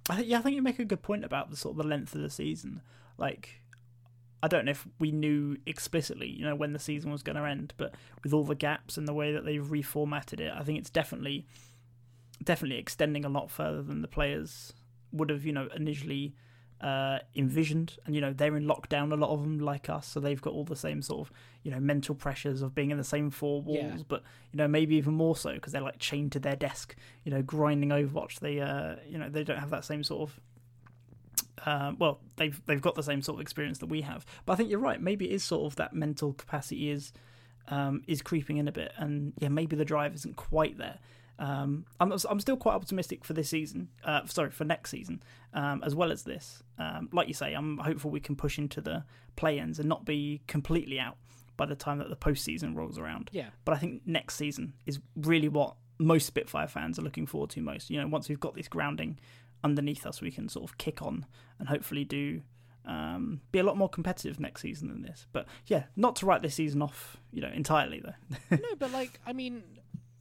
I 0.09 0.17
think 0.17 0.29
yeah, 0.29 0.39
I 0.39 0.43
think 0.43 0.57
you 0.57 0.63
make 0.63 0.79
a 0.79 0.85
good 0.85 1.03
point 1.03 1.25
about 1.25 1.51
the 1.51 1.57
sort 1.57 1.73
of 1.73 1.79
the 1.79 1.89
length 1.89 2.15
of 2.15 2.23
the 2.23 2.31
season. 2.31 2.81
Like 3.19 3.61
I 4.43 4.49
don't 4.49 4.65
know 4.65 4.71
if 4.71 4.87
we 4.99 5.11
knew 5.11 5.57
explicitly, 5.67 6.29
you 6.29 6.45
know, 6.45 6.55
when 6.55 6.73
the 6.73 6.79
season 6.79 7.11
was 7.11 7.23
going 7.23 7.37
to 7.37 7.45
end, 7.45 7.75
but 7.77 7.95
with 8.23 8.33
all 8.33 8.45
the 8.45 8.55
gaps 8.55 8.97
and 8.97 9.09
the 9.09 9.15
way 9.15 9.33
that 9.33 9.45
they've 9.45 9.65
reformatted 9.65 10.41
it, 10.41 10.53
I 10.55 10.63
think 10.63 10.79
it's 10.79 10.91
definitely, 10.91 11.47
definitely 12.43 12.79
extending 12.79 13.25
a 13.25 13.31
lot 13.31 13.51
further 13.51 13.83
than 13.83 14.03
the 14.03 14.09
players 14.09 14.73
would 15.11 15.31
have, 15.31 15.45
you 15.47 15.53
know, 15.53 15.69
initially 15.75 16.35
uh, 16.81 17.19
envisioned. 17.35 17.97
And 18.07 18.15
you 18.15 18.21
know, 18.21 18.33
they're 18.33 18.57
in 18.57 18.65
lockdown, 18.65 19.13
a 19.13 19.17
lot 19.17 19.31
of 19.31 19.43
them 19.43 19.59
like 19.59 19.89
us, 19.89 20.07
so 20.07 20.21
they've 20.21 20.41
got 20.41 20.53
all 20.53 20.65
the 20.65 20.77
same 20.77 21.03
sort 21.03 21.27
of, 21.27 21.33
you 21.63 21.71
know, 21.71 21.81
mental 21.81 22.15
pressures 22.15 22.63
of 22.63 22.75
being 22.75 22.91
in 22.91 22.99
the 22.99 23.05
same 23.05 23.31
four 23.31 23.63
walls, 23.63 23.99
yeah. 23.99 24.03
but 24.09 24.23
you 24.53 24.59
know, 24.59 24.69
maybe 24.69 24.97
even 24.97 25.15
more 25.15 25.37
so 25.37 25.55
because 25.55 25.73
they're 25.73 25.83
like 25.83 25.99
chained 25.99 26.33
to 26.33 26.39
their 26.39 26.57
desk, 26.57 26.97
you 27.25 27.31
know, 27.31 27.43
grinding 27.43 27.91
Overwatch. 27.91 28.41
They, 28.41 28.61
uh, 28.61 28.97
you 29.09 29.19
know, 29.19 29.29
they 29.29 29.45
don't 29.45 29.59
have 29.59 29.71
that 29.71 29.85
same 29.85 30.05
sort 30.05 30.29
of 30.29 30.41
um, 31.65 31.97
well, 31.99 32.21
they've 32.37 32.61
they've 32.67 32.81
got 32.81 32.95
the 32.95 33.03
same 33.03 33.23
sort 33.23 33.37
of 33.37 33.41
experience 33.41 33.79
that 33.79 33.87
we 33.87 34.03
have. 34.03 34.25
But 34.45 34.55
I 34.55 34.57
think 34.57 34.71
you're 34.71 34.79
right. 34.79 35.01
Maybe 35.01 35.31
it 35.31 35.35
is 35.35 35.43
sort 35.43 35.71
of 35.71 35.77
that 35.77 35.95
mental 35.95 36.33
capacity 36.33 36.91
is 36.91 37.13
um, 37.69 38.03
is 38.07 38.23
creeping 38.23 38.59
in 38.59 38.69
a 38.69 38.73
bit, 38.73 38.93
and 38.97 39.33
yeah, 39.39 39.49
maybe 39.49 39.77
the 39.77 39.85
drive 39.85 40.15
isn't 40.15 40.37
quite 40.37 40.79
there. 40.79 40.99
Um, 41.39 41.85
I'm 42.01 42.13
I'm 42.13 42.41
still 42.41 42.57
quite 42.57 42.75
optimistic 42.75 43.25
for 43.25 43.33
this 43.35 43.49
season. 43.51 43.89
Uh, 44.05 44.27
sorry, 44.27 44.51
for 44.51 44.65
next 44.65 44.91
season, 44.91 45.23
um, 45.53 45.83
as 45.85 45.95
well 45.95 46.11
as 46.13 46.23
this. 46.23 46.63
Um, 46.79 47.09
like 47.13 47.29
you 47.29 47.35
say, 47.35 47.53
I'm 47.55 47.79
hopeful 47.79 48.11
we 48.11 48.21
can 48.21 48.37
push 48.37 48.59
into 48.59 48.81
the 48.81 49.05
play-ins 49.37 49.79
and 49.79 49.89
not 49.89 50.05
be 50.05 50.41
completely 50.47 50.99
out 50.99 51.17
by 51.57 51.67
the 51.67 51.75
time 51.75 51.99
that 51.99 52.09
the 52.09 52.17
postseason 52.17 52.75
rolls 52.75 52.99
around. 52.99 53.31
Yeah. 53.33 53.49
But 53.65 53.75
I 53.75 53.79
think 53.79 54.03
next 54.07 54.37
season 54.37 54.75
is 54.87 55.01
really 55.17 55.49
what 55.49 55.77
most 55.99 56.27
Spitfire 56.27 56.69
fans 56.69 56.99
are 56.99 57.03
looking 57.03 57.27
forward 57.27 57.51
to 57.51 57.61
most. 57.61 57.91
You 57.91 58.01
know, 58.01 58.07
once 58.09 58.29
we've 58.29 58.41
got 58.41 58.55
this 58.55 58.69
grounding 58.69 59.19
underneath 59.65 60.07
us 60.07 60.21
we 60.21 60.31
can 60.31 60.49
sort 60.49 60.71
of 60.71 60.79
kick 60.79 61.03
on 61.03 61.27
and 61.59 61.69
hopefully 61.69 62.05
do 62.05 62.41
um, 62.85 63.41
be 63.51 63.59
a 63.59 63.65
lot 63.65 63.77
more 63.77 63.89
competitive 63.89 64.39
next 64.39 64.63
season 64.63 64.89
than 64.89 65.03
this. 65.03 65.27
But 65.33 65.47
yeah, 65.67 65.85
not 65.97 66.17
to 66.17 66.27
write 66.27 66.43
this 66.43 66.55
season 66.55 66.83
off, 66.83 67.17
you 67.33 67.43
know, 67.43 67.51
entirely 67.53 68.01
though. 68.01 68.37
no, 68.57 68.77
but 68.79 68.93
like 68.93 69.19
I 69.27 69.33
mean, 69.33 69.65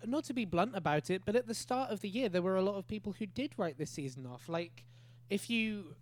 not 0.05 0.23
to 0.25 0.33
be 0.33 0.45
blunt 0.45 0.75
about 0.75 1.09
it, 1.09 1.21
but 1.25 1.35
at 1.35 1.47
the 1.47 1.53
start 1.53 1.91
of 1.91 2.01
the 2.01 2.09
year 2.09 2.29
there 2.29 2.41
were 2.41 2.55
a 2.55 2.61
lot 2.61 2.75
of 2.75 2.87
people 2.87 3.13
who 3.17 3.25
did 3.25 3.53
write 3.57 3.77
this 3.77 3.89
season 3.91 4.25
off. 4.25 4.49
Like 4.49 4.85
if 5.29 5.49
you 5.49 5.95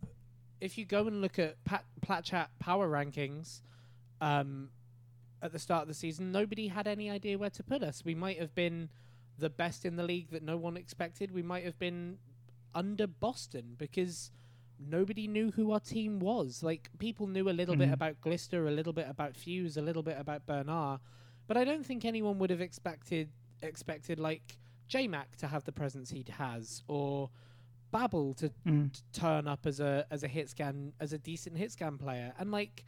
if 0.62 0.78
you 0.78 0.86
go 0.86 1.08
and 1.08 1.22
look 1.22 1.38
at 1.40 1.62
Pat, 1.66 1.84
Platchat 2.02 2.48
power 2.60 2.88
rankings 2.90 3.62
um, 4.22 4.70
at 5.42 5.52
the 5.52 5.60
start 5.60 5.82
of 5.82 5.88
the 5.90 5.94
season, 5.94 6.32
nobody 6.32 6.68
had 6.70 6.88
any 6.88 7.10
idea 7.10 7.38
where 7.38 7.50
to 7.50 7.64
put 7.64 7.84
us. 7.84 8.04
We 8.06 8.16
might 8.16 8.40
have 8.40 8.56
been 8.56 8.90
the 9.38 9.50
best 9.50 9.84
in 9.84 9.98
the 9.98 10.04
league 10.04 10.30
that 10.32 10.42
no 10.44 10.56
one 10.56 10.78
expected. 10.78 11.32
We 11.32 11.42
might 11.42 11.66
have 11.66 11.78
been 11.80 12.18
under 12.74 13.08
Boston 13.08 13.76
because 13.78 14.32
nobody 14.80 15.28
knew 15.28 15.52
who 15.52 15.72
our 15.72 15.80
team 15.82 16.20
was. 16.20 16.64
Like 16.64 16.90
people 16.98 17.28
knew 17.28 17.50
a 17.50 17.52
little 17.52 17.76
bit 17.76 17.90
Mhm. 17.90 17.94
about 17.94 18.22
Glister, 18.22 18.68
a 18.68 18.72
little 18.72 18.94
bit 18.94 19.10
about 19.10 19.36
Fuse, 19.36 19.76
a 19.76 19.82
little 19.82 20.04
bit 20.04 20.18
about 20.18 20.46
Bernard, 20.46 21.00
but 21.48 21.58
I 21.58 21.64
don't 21.66 21.86
think 21.86 22.06
anyone 22.06 22.40
would 22.40 22.50
have 22.50 22.62
expected 22.62 23.30
expected 23.64 24.20
like 24.20 24.58
JMac 24.90 25.36
to 25.38 25.48
have 25.48 25.64
the 25.64 25.72
presence 25.72 26.10
he 26.12 26.26
has, 26.38 26.84
or 26.88 27.30
Babel 27.92 28.34
to 28.36 28.50
Mm. 28.66 28.92
t- 28.94 29.02
turn 29.14 29.48
up 29.48 29.66
as 29.66 29.80
a 29.80 30.06
as 30.12 30.24
a 30.24 30.28
hit 30.28 30.50
scan 30.50 30.94
as 31.00 31.14
a 31.14 31.18
decent 31.18 31.58
hit 31.58 31.72
scan 31.72 31.98
player, 31.98 32.34
and 32.38 32.52
like 32.52 32.84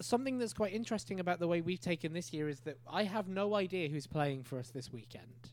something 0.00 0.38
that's 0.38 0.52
quite 0.52 0.72
interesting 0.72 1.20
about 1.20 1.38
the 1.38 1.46
way 1.46 1.60
we've 1.60 1.80
taken 1.80 2.12
this 2.12 2.32
year 2.32 2.48
is 2.48 2.60
that 2.60 2.78
I 2.88 3.04
have 3.04 3.28
no 3.28 3.54
idea 3.54 3.88
who's 3.88 4.06
playing 4.06 4.42
for 4.44 4.58
us 4.58 4.70
this 4.70 4.92
weekend. 4.92 5.50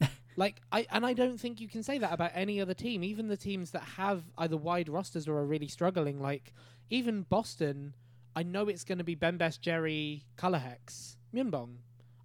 like 0.36 0.60
I 0.72 0.86
and 0.90 1.04
I 1.06 1.12
don't 1.12 1.38
think 1.38 1.60
you 1.60 1.68
can 1.68 1.82
say 1.82 1.98
that 1.98 2.12
about 2.12 2.32
any 2.34 2.60
other 2.60 2.74
team, 2.74 3.04
even 3.04 3.28
the 3.28 3.36
teams 3.36 3.70
that 3.72 3.82
have 3.82 4.24
either 4.36 4.56
wide 4.56 4.88
rosters 4.88 5.28
or 5.28 5.36
are 5.36 5.46
really 5.46 5.68
struggling. 5.68 6.20
Like 6.20 6.52
even 6.90 7.22
Boston, 7.22 7.94
I 8.34 8.42
know 8.42 8.68
it's 8.68 8.84
going 8.84 8.98
to 8.98 9.04
be 9.04 9.14
Ben 9.14 9.36
Best, 9.36 9.62
Jerry, 9.62 10.24
Colorhex, 10.36 11.16
Myunbong. 11.34 11.76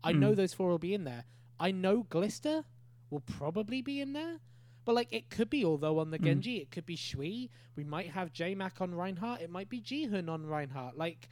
I 0.04 0.12
know 0.12 0.34
Mm. 0.34 0.36
those 0.36 0.54
four 0.54 0.70
will 0.70 0.80
be 0.80 0.94
in 0.94 1.04
there. 1.04 1.26
I 1.60 1.72
know 1.72 2.04
Glister 2.04 2.66
will 3.10 3.22
probably 3.22 3.82
be 3.82 4.02
in 4.02 4.14
there. 4.14 4.40
But 4.86 4.96
like 4.96 5.08
it 5.14 5.30
could 5.30 5.50
be 5.50 5.64
although 5.64 6.00
on 6.00 6.12
the 6.12 6.20
Mm. 6.20 6.24
Genji, 6.26 6.58
it 6.58 6.70
could 6.72 6.86
be 6.86 6.98
Shui. 6.98 7.50
We 7.78 7.86
might 7.86 8.10
have 8.10 8.34
J 8.34 8.54
Mac 8.54 8.82
on 8.82 8.94
Reinhardt. 8.94 9.42
It 9.42 9.50
might 9.50 9.70
be 9.70 9.80
Jihun 9.80 10.30
on 10.30 10.46
Reinhardt. 10.46 10.98
Like 10.98 11.30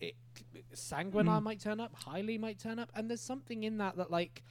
it, 0.00 0.16
Sanguinar 0.72 1.40
Mm. 1.40 1.42
might 1.42 1.60
turn 1.60 1.78
up, 1.78 1.94
Highly 1.94 2.38
might 2.38 2.58
turn 2.58 2.78
up, 2.78 2.90
and 2.94 3.08
there's 3.10 3.20
something 3.20 3.64
in 3.64 3.76
that 3.78 3.96
that 3.96 4.10
like 4.10 4.42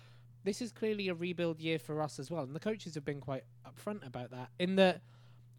this 0.43 0.62
is 0.62 0.71
clearly 0.71 1.08
a 1.08 1.15
rebuild 1.15 1.60
year 1.60 1.80
for 1.80 2.04
us 2.04 2.19
as 2.19 2.30
well. 2.30 2.43
And 2.43 2.56
the 2.56 2.60
coaches 2.60 2.93
have 2.93 3.04
been 3.04 3.19
quite 3.19 3.45
upfront 3.65 4.06
about 4.06 4.30
that. 4.30 4.51
In 4.60 4.75
that 4.75 5.01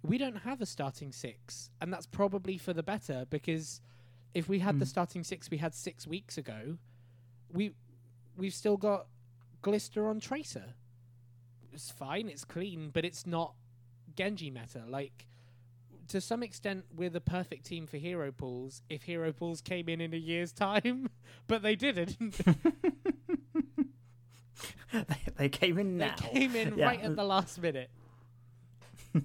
we 0.03 0.17
don't 0.17 0.37
have 0.37 0.61
a 0.61 0.67
starting 0.67 1.11
six, 1.11 1.71
and 1.81 1.93
that's 1.93 2.07
probably 2.07 2.57
for 2.57 2.73
the 2.73 2.85
better 2.85 3.27
because 3.29 3.81
if 4.33 4.49
we 4.49 4.61
had 4.61 4.79
the 4.79 4.85
Mm. 4.85 4.89
starting 4.89 5.25
six 5.25 5.51
we 5.51 5.57
had 5.57 5.75
six 5.75 6.07
weeks 6.07 6.39
ago, 6.39 6.79
we 7.51 7.75
we've 8.37 8.55
still 8.55 8.77
got 8.77 9.07
Glister 9.63 10.09
on 10.09 10.21
Tracer. 10.21 10.75
It's 11.73 11.91
fine, 11.91 12.29
it's 12.29 12.45
clean, 12.45 12.91
but 12.93 13.05
it's 13.05 13.27
not 13.27 13.55
Genji 14.15 14.51
meta. 14.51 14.83
Like 14.89 15.27
to 16.09 16.21
some 16.21 16.43
extent, 16.43 16.85
we're 16.95 17.11
the 17.11 17.21
perfect 17.21 17.67
team 17.67 17.87
for 17.87 17.97
hero 17.97 18.31
pools 18.33 18.83
if 18.89 19.03
hero 19.03 19.33
pools 19.33 19.61
came 19.61 19.89
in 19.89 20.01
in 20.01 20.15
a 20.15 20.19
year's 20.19 20.53
time, 20.53 21.11
but 21.47 21.63
they 21.63 21.75
didn't. 21.77 22.17
they, 24.93 25.03
they 25.37 25.49
came 25.49 25.79
in 25.79 25.97
now. 25.99 26.15
they 26.21 26.29
came 26.29 26.55
in 26.57 26.79
Yeah. 26.79 26.87
right 26.87 27.01
at 27.03 27.17
the 27.17 27.25
last 27.25 27.61
minute. 27.61 27.91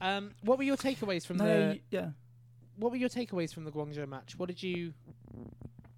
um, 0.00 0.32
what 0.42 0.58
were 0.58 0.64
your 0.64 0.76
takeaways 0.76 1.26
from 1.26 1.38
No, 1.38 1.44
the 1.72 1.80
yeah. 1.90 2.10
What 2.76 2.90
were 2.92 2.96
your 2.98 3.08
takeaways 3.08 3.52
from 3.52 3.64
the 3.64 3.72
Guangzhou 3.72 4.08
match? 4.08 4.38
What 4.38 4.46
did 4.48 4.62
you? 4.62 4.94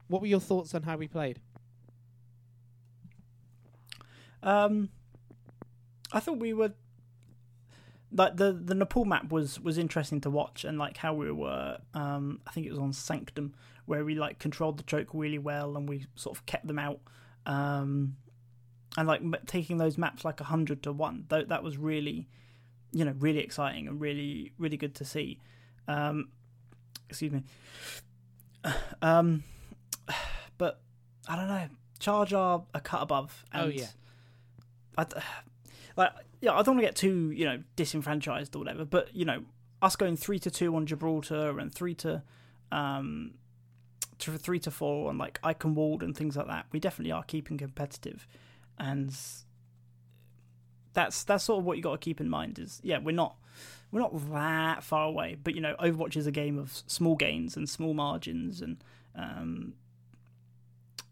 What 0.09 0.23
were 0.23 0.29
your 0.29 0.41
thoughts 0.41 0.75
on 0.75 0.83
how 0.83 0.97
we 0.97 1.07
played? 1.09 1.41
Um, 4.43 4.91
I 6.13 6.21
thought 6.21 6.39
we 6.39 6.53
were 6.53 6.73
like 8.13 8.37
the 8.37 8.53
the 8.53 8.75
Nepal 8.75 9.05
map 9.05 9.31
was 9.31 9.61
was 9.61 9.79
interesting 9.79 10.21
to 10.23 10.31
watch 10.31 10.65
and 10.65 10.79
like 10.79 10.97
how 10.97 11.15
we 11.15 11.31
were. 11.31 11.79
Um, 11.95 12.41
I 12.47 12.51
think 12.51 12.67
it 12.67 12.71
was 12.71 12.79
on 12.79 12.93
Sanctum 12.93 13.55
where 13.87 14.05
we 14.05 14.15
like 14.15 14.39
controlled 14.39 14.79
the 14.79 14.83
choke 14.85 15.09
really 15.13 15.39
well 15.39 15.77
and 15.77 15.89
we 15.89 16.07
sort 16.15 16.37
of 16.37 16.47
kept 16.47 16.67
them 16.67 16.79
out. 16.79 17.01
Um, 17.47 18.17
and 18.97 19.07
like 19.07 19.23
taking 19.47 19.79
those 19.79 19.97
maps 19.97 20.25
like 20.25 20.41
a 20.41 20.45
hundred 20.45 20.83
to 20.85 20.93
one, 20.93 21.25
though 21.29 21.45
that 21.45 21.63
was 21.63 21.79
really, 21.79 22.29
you 22.93 23.05
know, 23.05 23.15
really 23.19 23.41
exciting 23.41 23.87
and 23.87 24.01
really 24.01 24.53
really 24.59 24.77
good 24.77 24.95
to 24.97 25.05
see. 25.05 25.41
Um, 25.89 26.29
excuse 27.09 27.33
me. 27.33 27.45
Um, 29.03 29.45
but 30.59 30.83
I 31.27 31.37
don't 31.37 31.49
know. 31.49 31.69
Charge 31.99 32.35
are 32.35 32.65
a 32.75 32.81
cut 32.81 33.03
above. 33.03 33.45
Oh, 33.55 33.67
yeah. 33.67 33.87
I, 35.01 35.23
like, 35.97 36.13
yeah, 36.41 36.53
I 36.53 36.63
don't 36.63 36.77
want 36.77 36.81
to 36.81 36.87
get 36.87 36.97
too, 36.97 37.31
you 37.31 37.45
know, 37.45 37.63
disenfranchised 37.77 38.55
or 38.55 38.61
whatever, 38.61 38.85
but 38.85 39.15
you 39.15 39.25
know, 39.25 39.43
us 39.83 39.97
going 39.97 40.17
three 40.17 40.39
to 40.41 40.51
two 40.51 40.75
on 40.77 40.87
Gibraltar 40.87 41.59
and 41.59 41.73
three 41.73 41.95
to, 41.97 42.23
um, 42.73 43.35
to 44.19 44.37
three 44.39 44.59
to 44.61 44.71
four 44.71 45.09
on 45.09 45.19
like 45.19 45.41
Eichenwalde 45.43 46.03
and 46.03 46.17
things 46.17 46.37
like 46.37 46.47
that, 46.47 46.67
we 46.73 46.81
definitely 46.81 47.13
are 47.13 47.25
keeping 47.25 47.59
competitive, 47.59 48.27
and 48.79 49.17
that's 50.93 51.25
that's 51.25 51.45
sort 51.45 51.61
of 51.61 51.65
what 51.65 51.77
you 51.77 51.83
got 51.83 51.93
to 51.93 51.99
keep 51.99 52.21
in 52.21 52.29
mind. 52.29 52.59
Is 52.59 52.81
yeah, 52.83 52.99
we're 52.99 53.13
not 53.13 53.37
we're 53.91 54.01
not 54.01 54.31
that 54.33 54.85
far 54.85 55.07
away, 55.07 55.37
but 55.43 55.55
you 55.55 55.61
know, 55.61 55.75
Overwatch 55.81 56.17
is 56.17 56.27
a 56.27 56.33
game 56.33 56.59
of 56.59 56.83
small 56.87 57.17
gains 57.17 57.57
and 57.57 57.69
small 57.69 57.95
margins, 57.95 58.61
and 58.61 58.83
um, 59.17 59.75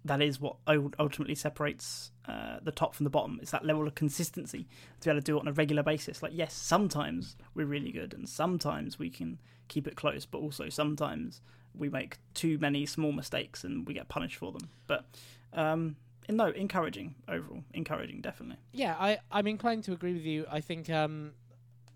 that 0.08 0.20
is 0.20 0.40
what 0.40 0.56
ultimately 0.98 1.34
separates 1.34 2.10
uh, 2.26 2.58
the 2.62 2.72
top 2.72 2.94
from 2.94 3.04
the 3.04 3.10
bottom. 3.10 3.38
It's 3.40 3.52
that 3.52 3.64
level 3.64 3.86
of 3.86 3.94
consistency 3.94 4.66
to 5.00 5.08
be 5.08 5.10
able 5.10 5.20
to 5.20 5.24
do 5.24 5.36
it 5.36 5.40
on 5.40 5.48
a 5.48 5.52
regular 5.52 5.82
basis. 5.82 6.22
Like, 6.22 6.32
yes, 6.34 6.52
sometimes 6.54 7.36
we're 7.54 7.66
really 7.66 7.92
good, 7.92 8.12
and 8.14 8.28
sometimes 8.28 8.98
we 8.98 9.10
can 9.10 9.38
keep 9.68 9.86
it 9.86 9.96
close, 9.96 10.26
but 10.26 10.38
also 10.38 10.68
sometimes 10.68 11.40
we 11.74 11.88
make 11.88 12.18
too 12.34 12.58
many 12.58 12.86
small 12.86 13.12
mistakes 13.12 13.64
and 13.64 13.86
we 13.86 13.94
get 13.94 14.08
punished 14.08 14.36
for 14.36 14.52
them. 14.52 14.68
But 14.86 15.04
um, 15.52 15.96
no, 16.28 16.48
encouraging 16.48 17.14
overall, 17.28 17.62
encouraging 17.72 18.20
definitely. 18.20 18.56
Yeah, 18.72 18.96
I 18.98 19.18
I'm 19.30 19.46
inclined 19.46 19.84
to 19.84 19.92
agree 19.92 20.14
with 20.14 20.24
you. 20.24 20.46
I 20.50 20.60
think 20.60 20.90
um, 20.90 21.32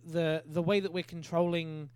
the 0.05 0.43
the 0.47 0.63
way 0.63 0.81
that 0.81 0.93
we're 0.93 1.03
controlling 1.03 1.91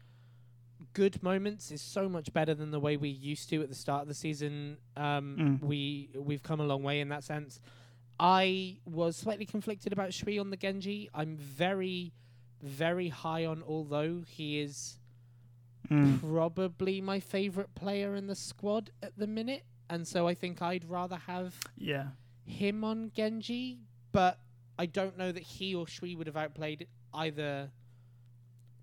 good 0.96 1.22
moments 1.22 1.70
is 1.70 1.82
so 1.82 2.08
much 2.08 2.32
better 2.32 2.54
than 2.54 2.70
the 2.70 2.80
way 2.80 2.96
we 2.96 3.10
used 3.10 3.50
to 3.50 3.60
at 3.62 3.68
the 3.68 3.74
start 3.74 4.00
of 4.02 4.08
the 4.08 4.14
season. 4.14 4.78
Um, 4.96 5.36
Mm. 5.38 5.62
We 5.62 6.08
we've 6.28 6.42
come 6.42 6.58
a 6.58 6.64
long 6.64 6.82
way 6.82 7.00
in 7.00 7.10
that 7.10 7.22
sense. 7.22 7.60
I 8.18 8.78
was 8.86 9.14
slightly 9.16 9.44
conflicted 9.44 9.92
about 9.92 10.14
Shui 10.14 10.38
on 10.38 10.48
the 10.48 10.56
Genji. 10.56 11.10
I'm 11.12 11.36
very, 11.36 12.14
very 12.62 13.08
high 13.10 13.44
on. 13.44 13.62
Although 13.62 14.22
he 14.26 14.58
is 14.60 14.98
Mm. 15.90 16.18
probably 16.20 17.00
my 17.00 17.20
favorite 17.20 17.72
player 17.74 18.16
in 18.16 18.26
the 18.26 18.34
squad 18.34 18.90
at 19.02 19.16
the 19.18 19.26
minute, 19.26 19.64
and 19.90 20.08
so 20.08 20.26
I 20.26 20.34
think 20.34 20.60
I'd 20.62 20.84
rather 20.86 21.16
have 21.16 21.54
Yeah. 21.76 22.08
him 22.44 22.82
on 22.84 23.12
Genji, 23.14 23.80
but 24.12 24.40
I 24.78 24.86
don't 24.86 25.16
know 25.18 25.30
that 25.30 25.42
he 25.42 25.74
or 25.74 25.86
Shui 25.86 26.16
would 26.16 26.26
have 26.26 26.36
outplayed 26.36 26.88
either 27.14 27.70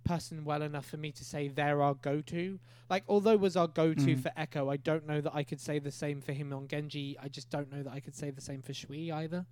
person 0.04 0.44
well 0.44 0.62
enough 0.62 0.86
for 0.86 0.98
me 0.98 1.12
to 1.12 1.24
say 1.24 1.48
they're 1.48 1.82
our 1.82 1.94
go-to. 1.96 2.60
Like, 2.89 3.04
although 3.08 3.38
was 3.38 3.56
our 3.56 3.68
go-to 3.68 4.16
Mm. 4.16 4.22
for 4.22 4.32
Echo, 4.38 4.70
I 4.70 4.78
don't 4.78 5.08
know 5.08 5.22
that 5.22 5.34
I 5.34 5.44
could 5.44 5.60
say 5.60 5.80
the 5.80 5.92
same 5.92 6.22
for 6.22 6.34
him 6.34 6.52
on 6.54 6.68
Genji. 6.68 7.18
I 7.20 7.28
just 7.30 7.50
don't 7.50 7.72
know 7.72 7.84
that 7.84 7.92
I 7.94 8.00
could 8.00 8.16
say 8.16 8.30
the 8.30 8.42
same 8.42 8.62
for 8.62 8.74
Shui 8.74 9.12
either. 9.12 9.46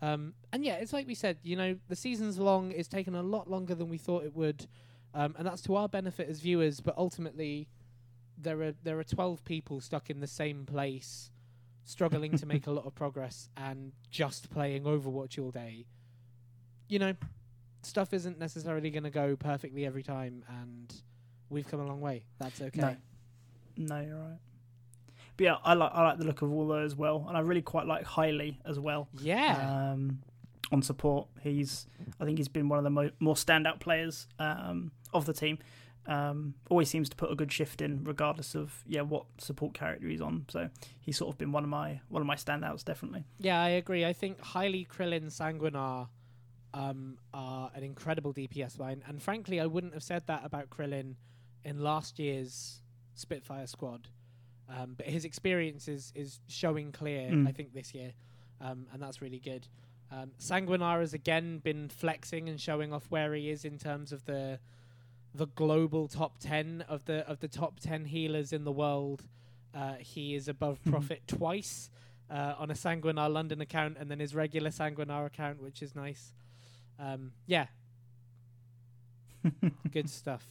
Um, 0.00 0.34
and 0.52 0.64
yeah, 0.64 0.74
it's 0.74 0.92
like 0.92 1.06
we 1.06 1.14
said, 1.14 1.38
you 1.42 1.56
know, 1.56 1.76
the 1.88 1.96
season's 1.96 2.38
long. 2.38 2.70
It's 2.72 2.88
taken 2.88 3.14
a 3.14 3.22
lot 3.22 3.50
longer 3.50 3.74
than 3.74 3.88
we 3.88 3.98
thought 3.98 4.24
it 4.24 4.34
would, 4.34 4.66
um, 5.14 5.34
and 5.36 5.46
that's 5.46 5.62
to 5.62 5.74
our 5.74 5.88
benefit 5.88 6.28
as 6.28 6.38
viewers. 6.40 6.80
But 6.80 6.96
ultimately, 6.96 7.68
there 8.36 8.62
are 8.62 8.74
there 8.84 8.98
are 9.00 9.04
twelve 9.04 9.44
people 9.44 9.80
stuck 9.80 10.08
in 10.08 10.20
the 10.20 10.28
same 10.28 10.66
place, 10.66 11.32
struggling 11.84 12.36
to 12.38 12.46
make 12.46 12.68
a 12.68 12.70
lot 12.78 12.86
of 12.86 12.94
progress 12.94 13.48
and 13.56 13.90
just 14.08 14.50
playing 14.50 14.84
Overwatch 14.84 15.36
all 15.42 15.50
day. 15.50 15.86
You 16.88 17.00
know, 17.00 17.14
stuff 17.82 18.12
isn't 18.12 18.38
necessarily 18.38 18.90
going 18.90 19.04
to 19.04 19.10
go 19.10 19.36
perfectly 19.36 19.86
every 19.86 20.02
time, 20.02 20.44
and 20.60 20.92
we've 21.50 21.66
come 21.68 21.80
a 21.80 21.86
long 21.86 22.00
way. 22.00 22.24
That's 22.38 22.60
okay. 22.60 22.80
No. 22.80 22.96
No, 23.76 24.00
you're 24.00 24.16
right. 24.16 24.38
But 25.36 25.44
yeah, 25.44 25.56
I 25.64 25.74
like 25.74 25.92
I 25.94 26.02
like 26.02 26.18
the 26.18 26.24
look 26.24 26.42
of 26.42 26.50
Wallo 26.50 26.84
as 26.84 26.96
well, 26.96 27.24
and 27.28 27.36
I 27.36 27.40
really 27.40 27.62
quite 27.62 27.86
like 27.86 28.04
Highly 28.04 28.58
as 28.64 28.78
well. 28.78 29.08
Yeah. 29.20 29.92
Um, 29.92 30.18
on 30.72 30.82
support, 30.82 31.28
he's 31.40 31.86
I 32.20 32.24
think 32.24 32.38
he's 32.38 32.48
been 32.48 32.68
one 32.68 32.78
of 32.78 32.84
the 32.84 32.90
mo- 32.90 33.10
more 33.20 33.36
standout 33.36 33.78
players 33.80 34.26
um, 34.38 34.90
of 35.14 35.26
the 35.26 35.32
team. 35.32 35.58
Um, 36.06 36.54
always 36.70 36.88
seems 36.88 37.08
to 37.10 37.16
put 37.16 37.30
a 37.30 37.34
good 37.34 37.52
shift 37.52 37.80
in, 37.82 38.02
regardless 38.02 38.54
of 38.56 38.82
yeah 38.88 39.02
what 39.02 39.26
support 39.38 39.74
character 39.74 40.08
he's 40.08 40.20
on. 40.20 40.46
So 40.48 40.70
he's 41.00 41.16
sort 41.16 41.32
of 41.32 41.38
been 41.38 41.52
one 41.52 41.62
of 41.62 41.70
my 41.70 42.00
one 42.08 42.20
of 42.20 42.26
my 42.26 42.34
standouts, 42.34 42.84
definitely. 42.84 43.24
Yeah, 43.38 43.62
I 43.62 43.68
agree. 43.68 44.04
I 44.04 44.12
think 44.12 44.40
highly 44.40 44.86
Krillin 44.90 45.26
Sanguinar 45.26 46.08
um, 46.74 47.18
are 47.32 47.70
an 47.74 47.82
incredible 47.82 48.32
DPS 48.32 48.78
line, 48.78 49.02
and 49.06 49.22
frankly, 49.22 49.60
I 49.60 49.66
wouldn't 49.66 49.94
have 49.94 50.02
said 50.02 50.24
that 50.26 50.44
about 50.44 50.70
Krillin 50.70 51.14
in 51.64 51.78
last 51.82 52.18
year's 52.18 52.82
Spitfire 53.14 53.66
squad. 53.66 54.08
Um, 54.68 54.94
but 54.96 55.06
his 55.06 55.24
experience 55.24 55.88
is, 55.88 56.12
is 56.14 56.40
showing 56.46 56.92
clear, 56.92 57.30
Mm. 57.30 57.48
I 57.48 57.52
think, 57.52 57.72
this 57.72 57.94
year, 57.94 58.12
um, 58.60 58.86
and 58.92 59.02
that's 59.02 59.22
really 59.22 59.38
good. 59.38 59.66
Um, 60.10 60.32
Sanguinar 60.38 61.00
has 61.00 61.14
again 61.14 61.58
been 61.58 61.88
flexing 61.88 62.48
and 62.50 62.60
showing 62.60 62.92
off 62.92 63.06
where 63.10 63.32
he 63.34 63.50
is 63.50 63.64
in 63.64 63.78
terms 63.78 64.12
of 64.12 64.24
the 64.26 64.58
the 65.34 65.46
global 65.46 66.08
top 66.08 66.38
ten 66.38 66.82
of 66.88 67.04
the 67.04 67.26
of 67.28 67.40
the 67.40 67.48
top 67.48 67.80
ten 67.80 68.04
healers 68.06 68.52
in 68.52 68.64
the 68.64 68.72
world. 68.72 69.24
Uh, 69.74 69.94
he 70.00 70.34
is 70.34 70.48
above 70.48 70.82
Mhm. 70.84 70.90
Profit 70.90 71.22
twice 71.26 71.90
uh, 72.30 72.54
on 72.58 72.70
a 72.70 72.74
Sanguinar 72.74 73.30
London 73.32 73.60
account, 73.60 73.96
and 73.98 74.10
then 74.10 74.18
his 74.20 74.34
regular 74.34 74.70
Sanguinar 74.70 75.26
account, 75.26 75.62
which 75.62 75.82
is 75.82 75.94
nice. 75.94 76.32
Um, 76.98 77.32
yeah, 77.46 77.66
Good 79.90 80.10
stuff. 80.10 80.46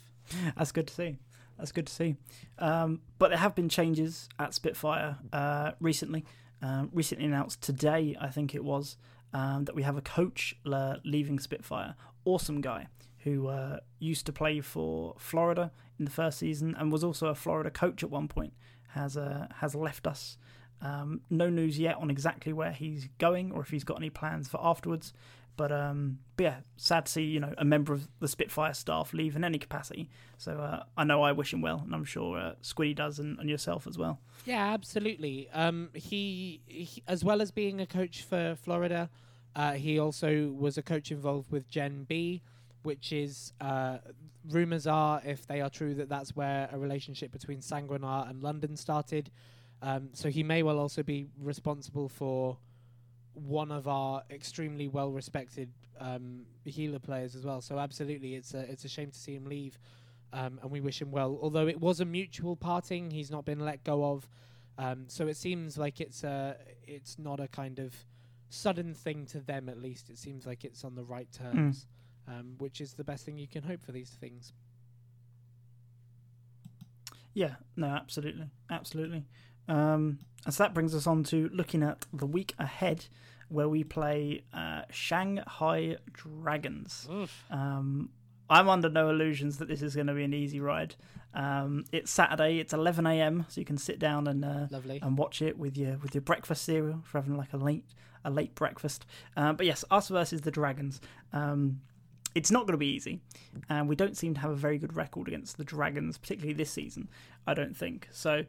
That's 0.55 0.71
good 0.71 0.88
to 0.88 0.93
see. 0.93 1.17
That's 1.57 1.71
good 1.71 1.88
to 1.88 1.93
see. 1.93 2.15
Um, 2.60 3.01
but 3.17 3.29
there 3.29 3.38
have 3.38 3.55
been 3.55 3.69
changes 3.69 4.29
at 4.39 4.53
Spitfire 4.53 5.17
uh, 5.33 5.71
recently. 5.79 6.25
Um, 6.62 6.89
recently 6.91 7.25
announced 7.25 7.62
today, 7.62 8.15
I 8.19 8.27
think 8.29 8.55
it 8.55 8.63
was, 8.63 8.97
um, 9.33 9.65
that 9.65 9.75
we 9.75 9.83
have 9.83 9.97
a 9.97 10.01
coach 10.01 10.55
leaving 10.65 11.39
Spitfire. 11.39 11.95
Awesome 12.25 12.62
guy 12.62 12.88
who 13.19 13.47
uh, 13.47 13.79
used 13.99 14.25
to 14.25 14.33
play 14.33 14.60
for 14.62 15.15
Florida 15.17 15.71
in 15.99 16.05
the 16.05 16.12
first 16.12 16.39
season 16.39 16.75
and 16.77 16.91
was 16.91 17.03
also 17.03 17.27
a 17.27 17.36
Florida 17.36 17.69
coach 17.69 18.03
at 18.03 18.10
one 18.10 18.27
point. 18.27 18.53
Has 18.89 19.17
uh, 19.17 19.47
has 19.57 19.75
left 19.75 20.07
us. 20.07 20.38
Um, 20.81 21.21
no 21.29 21.49
news 21.49 21.79
yet 21.79 21.97
on 21.97 22.10
exactly 22.10 22.53
where 22.53 22.71
he's 22.71 23.10
going 23.17 23.51
or 23.51 23.62
if 23.62 23.69
he's 23.69 23.83
got 23.83 23.97
any 23.97 24.10
plans 24.10 24.47
for 24.47 24.60
afterwards. 24.63 25.13
But 25.57 25.71
um, 25.71 26.19
but 26.37 26.43
yeah, 26.43 26.55
sad 26.77 27.07
to 27.07 27.11
see 27.11 27.23
you 27.23 27.39
know 27.39 27.53
a 27.57 27.65
member 27.65 27.91
of 27.91 28.07
the 28.19 28.27
Spitfire 28.27 28.73
staff 28.73 29.13
leave 29.13 29.35
in 29.35 29.43
any 29.43 29.57
capacity. 29.57 30.09
So 30.37 30.53
uh, 30.53 30.83
I 30.95 31.03
know 31.03 31.23
I 31.23 31.31
wish 31.31 31.51
him 31.51 31.61
well, 31.61 31.81
and 31.83 31.93
I'm 31.93 32.05
sure 32.05 32.37
uh, 32.37 32.53
Squiddy 32.61 32.95
does, 32.95 33.19
and, 33.19 33.39
and 33.39 33.49
yourself 33.49 33.87
as 33.87 33.97
well. 33.97 34.19
Yeah, 34.45 34.71
absolutely. 34.73 35.49
Um, 35.51 35.89
he, 35.93 36.61
he 36.67 37.03
as 37.07 37.23
well 37.23 37.41
as 37.41 37.51
being 37.51 37.81
a 37.81 37.87
coach 37.87 38.21
for 38.21 38.55
Florida, 38.55 39.09
uh, 39.55 39.73
he 39.73 39.97
also 39.97 40.49
was 40.49 40.77
a 40.77 40.83
coach 40.83 41.11
involved 41.11 41.51
with 41.51 41.67
Gen 41.67 42.05
B, 42.07 42.43
which 42.83 43.11
is 43.11 43.51
uh, 43.59 43.97
rumors 44.47 44.85
are, 44.85 45.21
if 45.25 45.47
they 45.47 45.61
are 45.61 45.69
true, 45.69 45.95
that 45.95 46.07
that's 46.07 46.35
where 46.35 46.69
a 46.71 46.77
relationship 46.77 47.31
between 47.31 47.59
Sanguinar 47.59 48.29
and 48.29 48.43
London 48.43 48.77
started. 48.77 49.31
Um, 49.81 50.09
so 50.13 50.29
he 50.29 50.43
may 50.43 50.63
well 50.63 50.79
also 50.79 51.03
be 51.03 51.27
responsible 51.39 52.09
for 52.09 52.57
one 53.38 53.71
of 53.71 53.88
our 53.88 54.23
extremely 54.30 54.88
well 54.88 55.12
respected 55.12 55.69
um, 56.00 56.45
healer 56.65 57.00
players 57.00 57.36
as 57.36 57.45
well. 57.45 57.62
So 57.62 57.80
absolutely, 57.80 58.36
it's 58.36 58.54
a 58.54 58.60
it's 58.60 58.86
a 58.86 58.89
shame 58.89 59.12
to 59.12 59.17
see 59.17 59.36
him 59.36 59.45
leave, 59.45 59.78
um, 60.34 60.60
and 60.62 60.71
we 60.71 60.82
wish 60.82 61.02
him 61.02 61.12
well. 61.12 61.38
Although 61.41 61.67
it 61.67 61.80
was 61.80 62.00
a 62.00 62.06
mutual 62.06 62.56
parting, 62.56 63.12
he's 63.12 63.32
not 63.32 63.45
been 63.45 63.60
let 63.60 63.84
go 63.84 64.04
of. 64.12 64.28
Um, 64.80 65.06
so 65.08 65.28
it 65.28 65.38
seems 65.38 65.78
like 65.78 66.00
it's 66.02 66.23
a 66.23 66.56
it's 66.86 67.17
not 67.17 67.39
a 67.39 67.47
kind 67.47 67.80
of 67.80 67.95
sudden 68.50 68.93
thing 68.93 69.26
to 69.28 69.39
them. 69.39 69.69
At 69.69 69.82
least 69.82 70.10
it 70.10 70.17
seems 70.17 70.45
like 70.45 70.63
it's 70.63 70.84
on 70.84 70.95
the 70.95 71.04
right 71.04 71.32
terms, 71.32 71.88
um, 72.28 72.56
which 72.60 72.82
is 72.82 72.93
the 72.93 73.04
best 73.04 73.26
thing 73.26 73.38
you 73.38 73.47
can 73.47 73.63
hope 73.63 73.82
for 73.82 73.91
these 73.91 74.12
things. 74.12 74.54
Yeah, 77.34 77.56
no, 77.76 77.88
absolutely, 77.88 78.50
absolutely. 78.71 79.26
Um, 79.67 80.19
and 80.45 80.53
so 80.53 80.63
that 80.63 80.73
brings 80.73 80.95
us 80.95 81.08
on 81.08 81.23
to 81.25 81.49
looking 81.53 81.84
at 81.84 82.06
the 82.13 82.25
week 82.25 82.53
ahead, 82.58 83.06
where 83.49 83.67
we 83.69 83.84
play 83.84 84.43
uh, 84.53 84.84
Shanghai 84.91 85.97
Dragons. 86.13 87.08
Um, 87.51 88.10
I'm 88.49 88.69
under 88.69 88.89
no 88.89 89.10
illusions 89.10 89.58
that 89.58 89.67
this 89.67 89.82
is 89.82 89.93
going 89.95 90.08
to 90.08 90.13
be 90.13 90.23
an 90.23 90.34
easy 90.34 90.60
ride. 90.62 90.95
Um, 91.34 91.84
it's 91.91 92.10
Saturday. 92.12 92.60
It's 92.60 92.73
11 92.73 93.06
a.m. 93.06 93.45
So 93.49 93.60
you 93.60 93.65
can 93.65 93.77
sit 93.77 93.99
down 93.99 94.27
and 94.27 94.45
uh, 94.45 94.67
Lovely. 94.71 94.99
and 95.01 95.17
watch 95.17 95.41
it 95.41 95.58
with 95.58 95.77
your 95.77 95.97
with 95.97 96.15
your 96.15 96.21
breakfast 96.21 96.63
cereal 96.63 97.01
for 97.03 97.17
having 97.19 97.36
like 97.36 97.51
a 97.53 97.58
late 97.58 97.84
a 98.23 98.30
late 98.32 98.56
breakfast. 98.56 99.06
Uh, 99.36 99.53
but 99.53 99.65
yes, 99.65 99.84
us 99.91 100.08
versus 100.08 100.41
the 100.41 100.51
Dragons. 100.51 101.01
Um, 101.34 101.82
it's 102.36 102.51
not 102.51 102.62
going 102.62 102.73
to 102.73 102.77
be 102.77 102.88
easy, 102.88 103.19
and 103.67 103.89
we 103.89 103.95
don't 103.95 104.15
seem 104.15 104.34
to 104.36 104.39
have 104.41 104.51
a 104.51 104.56
very 104.56 104.77
good 104.77 104.95
record 104.95 105.27
against 105.27 105.58
the 105.58 105.63
Dragons, 105.63 106.17
particularly 106.17 106.53
this 106.53 106.69
season. 106.69 107.10
I 107.47 107.53
don't 107.53 107.75
think 107.75 108.08
so. 108.12 108.43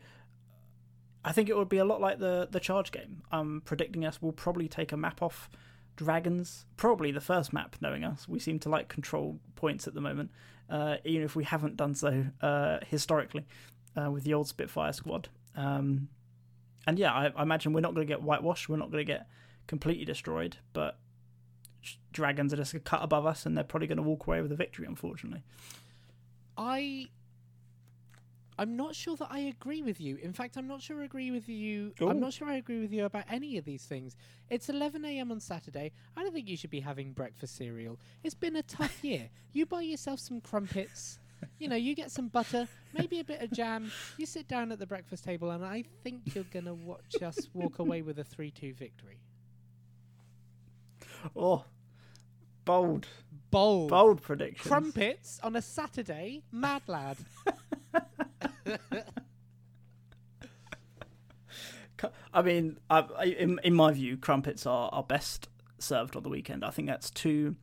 I 1.28 1.32
think 1.32 1.50
it 1.50 1.56
would 1.58 1.68
be 1.68 1.76
a 1.76 1.84
lot 1.84 2.00
like 2.00 2.18
the 2.18 2.48
the 2.50 2.58
charge 2.58 2.90
game. 2.90 3.22
I'm 3.30 3.60
predicting 3.60 4.06
us 4.06 4.22
will 4.22 4.32
probably 4.32 4.66
take 4.66 4.92
a 4.92 4.96
map 4.96 5.20
off 5.20 5.50
dragons. 5.94 6.64
Probably 6.78 7.12
the 7.12 7.20
first 7.20 7.52
map, 7.52 7.76
knowing 7.82 8.02
us. 8.02 8.26
We 8.26 8.38
seem 8.38 8.58
to 8.60 8.70
like 8.70 8.88
control 8.88 9.38
points 9.54 9.86
at 9.86 9.92
the 9.92 10.00
moment, 10.00 10.30
uh, 10.70 10.96
even 11.04 11.24
if 11.24 11.36
we 11.36 11.44
haven't 11.44 11.76
done 11.76 11.94
so 11.94 12.24
uh, 12.40 12.78
historically 12.86 13.46
uh, 13.94 14.10
with 14.10 14.24
the 14.24 14.32
old 14.32 14.48
Spitfire 14.48 14.94
squad. 14.94 15.28
Um, 15.54 16.08
and 16.86 16.98
yeah, 16.98 17.12
I, 17.12 17.30
I 17.36 17.42
imagine 17.42 17.74
we're 17.74 17.80
not 17.80 17.94
going 17.94 18.06
to 18.06 18.10
get 18.10 18.22
whitewashed. 18.22 18.70
We're 18.70 18.78
not 18.78 18.90
going 18.90 19.04
to 19.04 19.12
get 19.12 19.28
completely 19.66 20.06
destroyed, 20.06 20.56
but 20.72 20.98
dragons 22.10 22.54
are 22.54 22.56
just 22.56 22.72
a 22.72 22.80
cut 22.80 23.02
above 23.02 23.26
us, 23.26 23.44
and 23.44 23.54
they're 23.54 23.64
probably 23.64 23.86
going 23.86 23.98
to 23.98 24.02
walk 24.02 24.26
away 24.26 24.40
with 24.40 24.50
a 24.50 24.56
victory. 24.56 24.86
Unfortunately, 24.86 25.42
I 26.56 27.10
I'm 28.58 28.76
not 28.76 28.94
sure 28.96 29.16
that 29.16 29.28
I 29.30 29.38
agree 29.38 29.82
with 29.82 30.00
you. 30.00 30.16
In 30.16 30.32
fact, 30.32 30.56
I'm 30.56 30.66
not 30.66 30.82
sure 30.82 31.00
I 31.00 31.04
agree 31.04 31.30
with 31.30 31.48
you. 31.48 31.92
Ooh. 32.02 32.08
I'm 32.08 32.18
not 32.18 32.32
sure 32.32 32.48
I 32.48 32.54
agree 32.56 32.80
with 32.80 32.92
you 32.92 33.04
about 33.04 33.24
any 33.30 33.56
of 33.56 33.64
these 33.64 33.84
things. 33.84 34.16
It's 34.50 34.68
11 34.68 35.04
a.m. 35.04 35.30
on 35.30 35.38
Saturday. 35.38 35.92
I 36.16 36.22
don't 36.22 36.32
think 36.32 36.48
you 36.48 36.56
should 36.56 36.70
be 36.70 36.80
having 36.80 37.12
breakfast 37.12 37.56
cereal. 37.56 38.00
It's 38.24 38.34
been 38.34 38.56
a 38.56 38.62
tough 38.62 38.98
year. 39.04 39.28
You 39.52 39.64
buy 39.66 39.82
yourself 39.82 40.18
some 40.18 40.40
crumpets. 40.40 41.20
You 41.60 41.68
know, 41.68 41.76
you 41.76 41.94
get 41.94 42.10
some 42.10 42.26
butter, 42.26 42.66
maybe 42.92 43.20
a 43.20 43.24
bit 43.24 43.40
of 43.40 43.52
jam. 43.52 43.92
You 44.16 44.26
sit 44.26 44.48
down 44.48 44.72
at 44.72 44.80
the 44.80 44.86
breakfast 44.88 45.22
table, 45.22 45.52
and 45.52 45.64
I 45.64 45.84
think 46.02 46.34
you're 46.34 46.42
going 46.42 46.64
to 46.64 46.74
watch 46.74 47.22
us 47.22 47.48
walk 47.54 47.78
away 47.78 48.02
with 48.02 48.18
a 48.18 48.24
3 48.24 48.50
2 48.50 48.74
victory. 48.74 49.20
oh, 51.36 51.64
bold, 52.64 53.06
Bold. 53.52 53.90
bold 53.90 54.20
prediction. 54.20 54.68
Crumpets 54.68 55.38
on 55.44 55.54
a 55.54 55.62
Saturday? 55.62 56.42
Mad 56.50 56.82
lad. 56.88 57.18
I 62.33 62.42
mean, 62.42 62.78
I, 62.88 63.00
in 63.38 63.59
in 63.64 63.74
my 63.74 63.90
view, 63.92 64.16
crumpets 64.16 64.66
are, 64.66 64.88
are 64.92 65.02
best 65.02 65.48
served 65.78 66.14
on 66.16 66.22
the 66.22 66.28
weekend. 66.28 66.64
I 66.64 66.70
think 66.70 66.87
that's 66.88 67.11
too. 67.11 67.57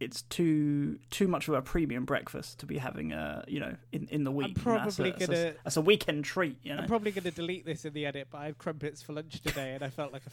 It's 0.00 0.22
too 0.22 0.98
too 1.10 1.28
much 1.28 1.48
of 1.48 1.54
a 1.54 1.62
premium 1.62 2.04
breakfast 2.04 2.58
to 2.60 2.66
be 2.66 2.78
having, 2.78 3.12
uh, 3.12 3.44
you 3.46 3.60
know, 3.60 3.76
in, 3.92 4.08
in 4.10 4.24
the 4.24 4.30
week. 4.32 4.54
That's 4.54 4.62
probably 4.96 5.10
a, 5.10 5.12
that's 5.12 5.24
a- 5.24 5.26
gonna- 5.26 5.54
that's 5.64 5.76
a 5.76 5.80
weekend 5.80 6.24
treat, 6.24 6.56
you 6.62 6.74
know. 6.74 6.80
I'm 6.82 6.88
probably 6.88 7.10
going 7.12 7.24
to 7.24 7.30
delete 7.30 7.64
this 7.64 7.84
in 7.84 7.92
the 7.92 8.06
edit, 8.06 8.28
but 8.30 8.38
I 8.38 8.46
had 8.46 8.58
crumpets 8.58 9.02
for 9.02 9.12
lunch 9.12 9.40
today, 9.42 9.72
and 9.74 9.82
I 9.84 9.90
felt 9.90 10.12
like 10.12 10.22
a 10.26 10.30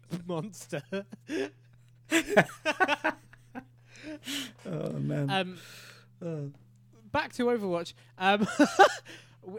f- 0.00 0.26
monster. 0.26 0.82
oh 4.66 4.92
man. 4.92 5.30
um, 5.30 5.58
Uh, 6.24 6.48
back 7.12 7.32
to 7.34 7.44
Overwatch. 7.46 7.92
Um, 8.18 8.46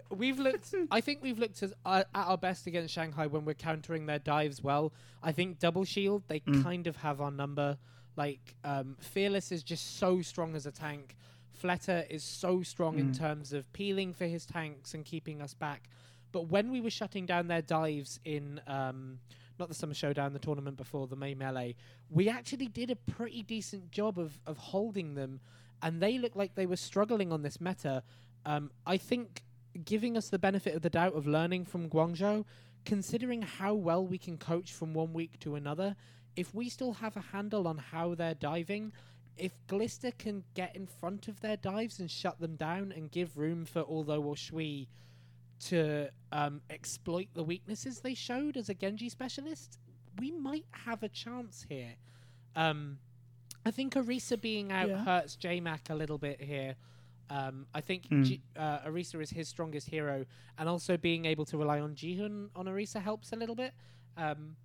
we've 0.10 0.40
looked. 0.40 0.74
I 0.92 1.02
think 1.02 1.20
we've 1.22 1.40
looked 1.40 1.62
as, 1.64 1.74
uh, 1.86 2.04
at 2.14 2.28
our 2.28 2.38
best 2.38 2.68
against 2.68 2.94
Shanghai 2.94 3.28
when 3.28 3.46
we're 3.46 3.54
countering 3.54 4.06
their 4.06 4.20
dives 4.20 4.62
well. 4.64 4.94
I 5.24 5.32
think 5.32 5.60
double 5.60 5.86
shield 5.86 6.24
they 6.28 6.40
Mm. 6.42 6.64
kind 6.64 6.88
of 6.88 6.98
have 6.98 7.22
our 7.22 7.32
number. 7.32 7.78
Like 8.16 8.56
um, 8.64 8.96
Fearless 9.00 9.52
is 9.52 9.64
just 9.64 9.98
so 9.98 10.22
strong 10.22 10.56
as 10.56 10.66
a 10.66 10.72
tank. 10.72 11.16
Fleta 11.62 12.06
is 12.10 12.24
so 12.24 12.62
strong 12.64 13.00
in 13.00 13.12
Mm. 13.12 13.18
terms 13.18 13.54
of 13.54 13.72
peeling 13.74 14.14
for 14.14 14.26
his 14.26 14.46
tanks 14.46 14.94
and 14.94 15.04
keeping 15.06 15.42
us 15.42 15.54
back. 15.54 15.90
But 16.32 16.48
when 16.50 16.70
we 16.72 16.82
were 16.82 16.90
shutting 16.90 17.26
down 17.26 17.48
their 17.48 17.62
dives 17.62 18.20
in 18.26 18.60
um, 18.68 19.20
not 19.58 19.70
the 19.70 19.74
summer 19.74 19.94
showdown, 19.94 20.34
the 20.34 20.40
tournament 20.40 20.76
before 20.76 21.08
the 21.08 21.16
May 21.16 21.34
melee, 21.34 21.76
we 22.10 22.28
actually 22.28 22.68
did 22.68 22.92
a 22.92 22.96
pretty 22.98 23.42
decent 23.42 23.90
job 23.92 24.20
of 24.20 24.38
of 24.46 24.58
holding 24.58 25.16
them, 25.16 25.40
and 25.82 26.02
they 26.02 26.18
looked 26.18 26.36
like 26.36 26.56
they 26.56 26.66
were 26.66 26.76
struggling 26.76 27.32
on 27.32 27.42
this 27.42 27.62
meta. 27.62 28.04
Um, 28.46 28.70
I 28.86 28.98
think 28.98 29.44
giving 29.84 30.16
us 30.18 30.30
the 30.30 30.40
benefit 30.40 30.76
of 30.76 30.82
the 30.82 30.90
doubt 30.90 31.16
of 31.16 31.28
learning 31.28 31.66
from 31.66 31.90
Guangzhou, 31.90 32.46
considering 32.86 33.42
how 33.42 33.74
well 33.74 34.06
we 34.06 34.18
can 34.18 34.38
coach 34.38 34.72
from 34.74 34.94
one 34.94 35.14
week 35.14 35.40
to 35.40 35.56
another, 35.56 35.96
if 36.36 36.54
we 36.54 36.70
still 36.70 36.94
have 36.94 37.18
a 37.18 37.22
handle 37.22 37.68
on 37.68 37.78
how 37.78 38.16
they're 38.16 38.34
diving, 38.36 38.94
if 39.38 39.52
Glister 39.68 40.12
can 40.12 40.44
get 40.54 40.76
in 40.76 40.88
front 40.88 41.28
of 41.28 41.42
their 41.42 41.58
dives 41.58 42.00
and 42.00 42.10
shut 42.10 42.40
them 42.40 42.56
down 42.56 42.94
and 42.96 43.12
give 43.12 43.38
room 43.38 43.66
for 43.66 43.82
although 43.82 44.24
or 44.24 44.38
Shui 44.38 44.88
to 45.68 46.10
um, 46.32 46.62
exploit 46.70 47.28
the 47.34 47.44
weaknesses 47.44 48.00
they 48.00 48.14
showed 48.14 48.56
as 48.58 48.70
a 48.70 48.74
Genji 48.74 49.10
specialist, 49.10 49.80
we 50.20 50.32
might 50.32 50.66
have 50.72 51.04
a 51.04 51.10
chance 51.10 51.66
here. 51.68 51.96
Um, 52.56 53.00
I 53.66 53.72
think 53.72 53.96
Orisa 53.96 54.40
being 54.40 54.72
out 54.72 54.90
Yeah. 54.90 55.04
hurts 55.04 55.36
JMac 55.36 55.90
a 55.90 55.96
little 55.96 56.18
bit 56.18 56.42
here. 56.42 56.76
Um, 57.30 57.66
I 57.74 57.82
think 57.82 58.08
Mm. 58.10 58.24
G- 58.24 58.42
uh, 58.56 58.80
Orisa 58.82 59.22
is 59.22 59.32
his 59.32 59.48
strongest 59.48 59.90
hero, 59.90 60.26
and 60.58 60.70
also 60.70 60.96
being 60.98 61.26
able 61.26 61.46
to 61.46 61.58
rely 61.58 61.80
on 61.80 61.96
Jihun 61.96 62.50
on 62.56 62.66
Orisa 62.68 63.02
helps 63.02 63.32
a 63.34 63.36
little 63.36 63.56
bit. 63.56 63.74
Um, 64.16 64.56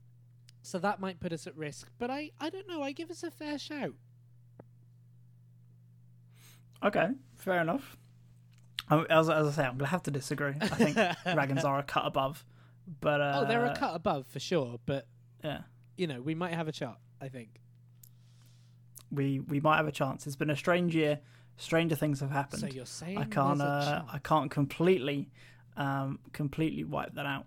so 0.62 0.78
that 0.78 1.00
might 1.00 1.20
put 1.20 1.32
us 1.32 1.46
at 1.46 1.56
risk. 1.56 1.90
But 1.98 2.10
I, 2.10 2.32
I 2.38 2.50
don't 2.50 2.68
know. 2.68 2.82
I 2.82 2.92
give 2.92 3.10
us 3.10 3.22
a 3.22 3.30
fair 3.30 3.58
shout. 3.58 3.94
okay, 6.82 7.08
fair 7.36 7.60
enough. 7.60 7.96
I, 8.88 9.04
as, 9.08 9.28
as 9.30 9.46
I 9.46 9.50
say, 9.52 9.64
I'm 9.66 9.76
gonna 9.78 9.88
have 9.90 10.02
to 10.04 10.10
disagree. 10.10 10.54
I 10.60 10.66
think 10.68 10.94
dragons 11.32 11.64
are 11.64 11.78
a 11.78 11.82
cut 11.82 12.06
above, 12.06 12.44
but 13.00 13.20
uh, 13.20 13.42
oh, 13.42 13.48
they're 13.48 13.64
a 13.66 13.76
cut 13.76 13.94
above 13.94 14.26
for 14.26 14.40
sure. 14.40 14.80
But 14.86 15.06
Yeah, 15.44 15.60
you 15.96 16.06
know, 16.06 16.20
we 16.20 16.34
might 16.34 16.54
have 16.54 16.68
a 16.68 16.72
shot. 16.72 16.98
I 17.20 17.28
think. 17.28 17.60
we 19.10 19.40
we 19.40 19.60
might 19.60 19.76
have 19.76 19.86
a 19.88 19.92
chance. 19.92 20.26
It's 20.26 20.36
been 20.36 20.50
a 20.50 20.56
strange 20.56 20.94
year. 20.94 21.20
Stranger 21.60 21.94
things 21.94 22.20
have 22.20 22.30
happened. 22.30 22.60
So 22.60 22.66
you're 22.66 22.86
saying 22.86 23.18
I 23.18 23.24
can't 23.24 23.60
uh. 23.60 24.02
I 24.10 24.18
can't 24.18 24.50
completely 24.50 25.28
um, 25.76 26.18
completely 26.32 26.84
wipe 26.84 27.14
that 27.14 27.26
out. 27.26 27.46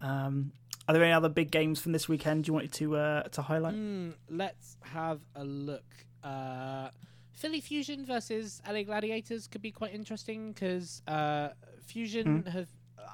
Um, 0.00 0.52
are 0.86 0.92
there 0.94 1.02
any 1.02 1.12
other 1.12 1.28
big 1.30 1.50
games 1.50 1.80
from 1.80 1.92
this 1.92 2.08
weekend 2.08 2.46
you 2.46 2.54
wanted 2.54 2.72
to 2.74 2.96
uh, 2.96 3.22
to 3.24 3.42
highlight? 3.42 3.74
Mm, 3.74 4.12
let's 4.30 4.76
have 4.82 5.20
a 5.34 5.42
look. 5.44 5.84
Uh, 6.22 6.90
Philly 7.32 7.60
Fusion 7.60 8.04
versus 8.06 8.60
LA 8.66 8.82
Gladiators 8.82 9.46
could 9.46 9.62
be 9.62 9.70
quite 9.70 9.92
interesting 9.94 10.52
because 10.52 11.02
uh, 11.08 11.48
Fusion 11.86 12.42
Mm. 12.44 12.48
have 12.48 12.68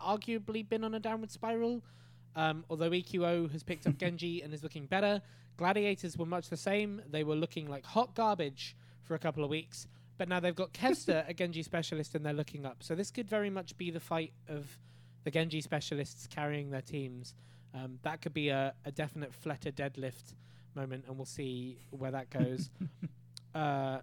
arguably 0.04 0.68
been 0.68 0.84
on 0.84 0.94
a 0.94 1.00
downward 1.00 1.30
spiral. 1.30 1.82
Um, 2.34 2.64
although 2.70 2.90
EQO 2.90 3.50
has 3.52 3.62
picked 3.62 3.86
up 3.86 3.96
Genji 4.02 4.42
and 4.42 4.52
is 4.54 4.62
looking 4.62 4.86
better, 4.86 5.20
Gladiators 5.56 6.16
were 6.16 6.26
much 6.26 6.48
the 6.48 6.56
same. 6.56 7.02
They 7.10 7.24
were 7.24 7.34
looking 7.36 7.68
like 7.68 7.84
hot 7.84 8.14
garbage 8.14 8.74
for 9.02 9.14
a 9.14 9.18
couple 9.18 9.44
of 9.44 9.50
weeks, 9.50 9.86
but 10.22 10.28
now 10.28 10.38
they've 10.38 10.54
got 10.54 10.72
Kester, 10.72 11.24
a 11.26 11.34
Genji 11.34 11.64
specialist, 11.64 12.14
and 12.14 12.24
they're 12.24 12.32
looking 12.32 12.64
up. 12.64 12.84
So 12.84 12.94
this 12.94 13.10
could 13.10 13.28
very 13.28 13.50
much 13.50 13.76
be 13.76 13.90
the 13.90 13.98
fight 13.98 14.32
of 14.48 14.78
the 15.24 15.32
Genji 15.32 15.60
specialists 15.60 16.28
carrying 16.28 16.70
their 16.70 16.80
teams. 16.80 17.34
Um, 17.74 17.98
that 18.02 18.22
could 18.22 18.32
be 18.32 18.48
a, 18.48 18.72
a 18.84 18.92
definite 18.92 19.32
Fleta 19.32 19.72
deadlift 19.72 20.34
moment, 20.76 21.06
and 21.08 21.16
we'll 21.16 21.24
see 21.24 21.80
where 21.90 22.12
that 22.12 22.30
goes. 22.30 22.70
uh, 23.56 23.98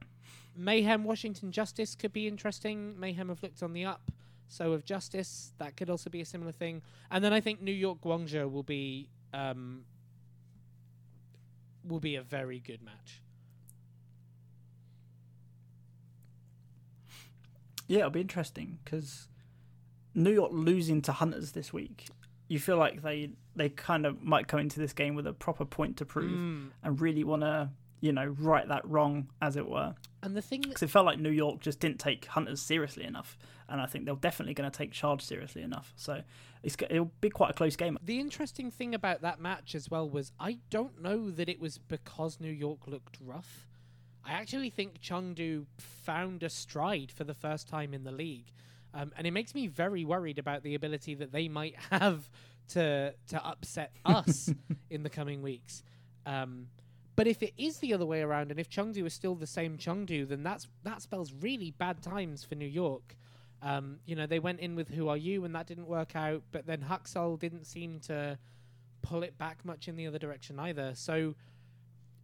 Mayhem 0.57 1.05
Washington 1.05 1.53
Justice 1.53 1.95
could 1.95 2.11
be 2.11 2.27
interesting. 2.27 2.99
Mayhem 2.99 3.29
have 3.29 3.41
looked 3.41 3.63
on 3.63 3.71
the 3.71 3.85
up, 3.85 4.11
so 4.49 4.73
have 4.73 4.83
Justice. 4.83 5.53
That 5.57 5.77
could 5.77 5.89
also 5.89 6.09
be 6.09 6.19
a 6.19 6.25
similar 6.25 6.51
thing. 6.51 6.81
And 7.09 7.23
then 7.23 7.31
I 7.31 7.39
think 7.39 7.61
New 7.61 7.71
York 7.71 8.01
Guangzhou 8.01 8.51
will 8.51 8.63
be 8.63 9.07
um, 9.33 9.85
will 11.87 12.01
be 12.01 12.17
a 12.17 12.21
very 12.21 12.59
good 12.59 12.81
match. 12.83 13.21
Yeah, 17.89 17.99
it'll 17.99 18.11
be 18.11 18.21
interesting 18.21 18.79
because 18.85 19.27
New 20.15 20.31
York 20.31 20.51
losing 20.53 21.01
to 21.03 21.11
Hunters 21.11 21.51
this 21.51 21.73
week, 21.73 22.07
you 22.47 22.59
feel 22.59 22.77
like 22.77 23.01
they 23.01 23.31
they 23.55 23.67
kind 23.69 24.05
of 24.05 24.23
might 24.23 24.47
come 24.47 24.59
into 24.61 24.79
this 24.79 24.93
game 24.93 25.15
with 25.15 25.27
a 25.27 25.33
proper 25.33 25.65
point 25.65 25.97
to 25.97 26.05
prove 26.05 26.31
Mm. 26.31 26.69
and 26.83 27.01
really 27.01 27.23
want 27.25 27.41
to 27.41 27.69
you 27.99 28.13
know 28.13 28.25
right 28.39 28.65
that 28.69 28.87
wrong 28.89 29.27
as 29.41 29.57
it 29.57 29.67
were 29.67 29.93
And 30.23 30.37
the 30.37 30.41
thing 30.41 30.61
that 30.61 30.69
because 30.69 30.83
it 30.83 30.89
felt 30.89 31.05
like 31.05 31.19
New 31.19 31.31
York 31.31 31.59
just 31.59 31.81
didn't 31.81 31.99
take 31.99 32.23
Hunters 32.25 32.61
seriously 32.61 33.03
enough, 33.03 33.37
and 33.67 33.81
I 33.81 33.85
think 33.87 34.05
they're 34.05 34.15
definitely 34.15 34.53
going 34.53 34.69
to 34.71 34.77
take 34.77 34.91
Charge 34.91 35.21
seriously 35.21 35.61
enough. 35.63 35.91
So 35.97 36.21
it's 36.63 36.77
it'll 36.89 37.11
be 37.21 37.29
quite 37.29 37.51
a 37.51 37.53
close 37.53 37.75
game. 37.75 37.97
The 38.03 38.19
interesting 38.19 38.71
thing 38.71 38.93
about 38.95 39.21
that 39.21 39.39
match 39.41 39.75
as 39.75 39.89
well 39.89 40.09
was 40.09 40.31
I 40.39 40.59
don't 40.69 41.01
know 41.01 41.31
that 41.31 41.49
it 41.49 41.59
was 41.59 41.77
because 41.77 42.39
New 42.39 42.51
York 42.51 42.87
looked 42.87 43.17
rough. 43.19 43.65
I 44.25 44.33
actually 44.33 44.69
think 44.69 44.99
Chengdu 44.99 45.65
found 45.77 46.43
a 46.43 46.49
stride 46.49 47.11
for 47.11 47.23
the 47.23 47.33
first 47.33 47.67
time 47.67 47.93
in 47.93 48.03
the 48.03 48.11
league, 48.11 48.51
um, 48.93 49.11
and 49.17 49.25
it 49.25 49.31
makes 49.31 49.55
me 49.55 49.67
very 49.67 50.05
worried 50.05 50.39
about 50.39 50.63
the 50.63 50.75
ability 50.75 51.15
that 51.15 51.31
they 51.31 51.47
might 51.47 51.75
have 51.91 52.29
to 52.69 53.13
to 53.27 53.45
upset 53.45 53.91
us 54.05 54.53
in 54.89 55.03
the 55.03 55.09
coming 55.09 55.41
weeks. 55.41 55.83
Um, 56.25 56.67
but 57.15 57.27
if 57.27 57.43
it 57.43 57.53
is 57.57 57.79
the 57.79 57.93
other 57.93 58.05
way 58.05 58.21
around, 58.21 58.49
and 58.49 58.59
if 58.59 58.69
Chengdu 58.69 59.05
is 59.05 59.13
still 59.13 59.35
the 59.35 59.47
same 59.47 59.77
Chengdu, 59.77 60.27
then 60.27 60.43
that's 60.43 60.67
that 60.83 61.01
spells 61.01 61.33
really 61.33 61.71
bad 61.71 62.01
times 62.01 62.43
for 62.43 62.55
New 62.55 62.67
York. 62.67 63.17
Um, 63.61 63.99
you 64.05 64.15
know, 64.15 64.25
they 64.25 64.39
went 64.39 64.61
in 64.61 64.75
with 64.75 64.89
WhoRU, 64.89 65.43
and 65.43 65.53
that 65.53 65.67
didn't 65.67 65.87
work 65.87 66.15
out. 66.15 66.43
But 66.51 66.65
then 66.65 66.85
Haksal 66.89 67.37
didn't 67.37 67.65
seem 67.65 67.99
to 68.01 68.37
pull 69.01 69.23
it 69.23 69.37
back 69.37 69.65
much 69.65 69.87
in 69.87 69.95
the 69.95 70.07
other 70.07 70.19
direction 70.19 70.59
either. 70.59 70.93
So 70.95 71.35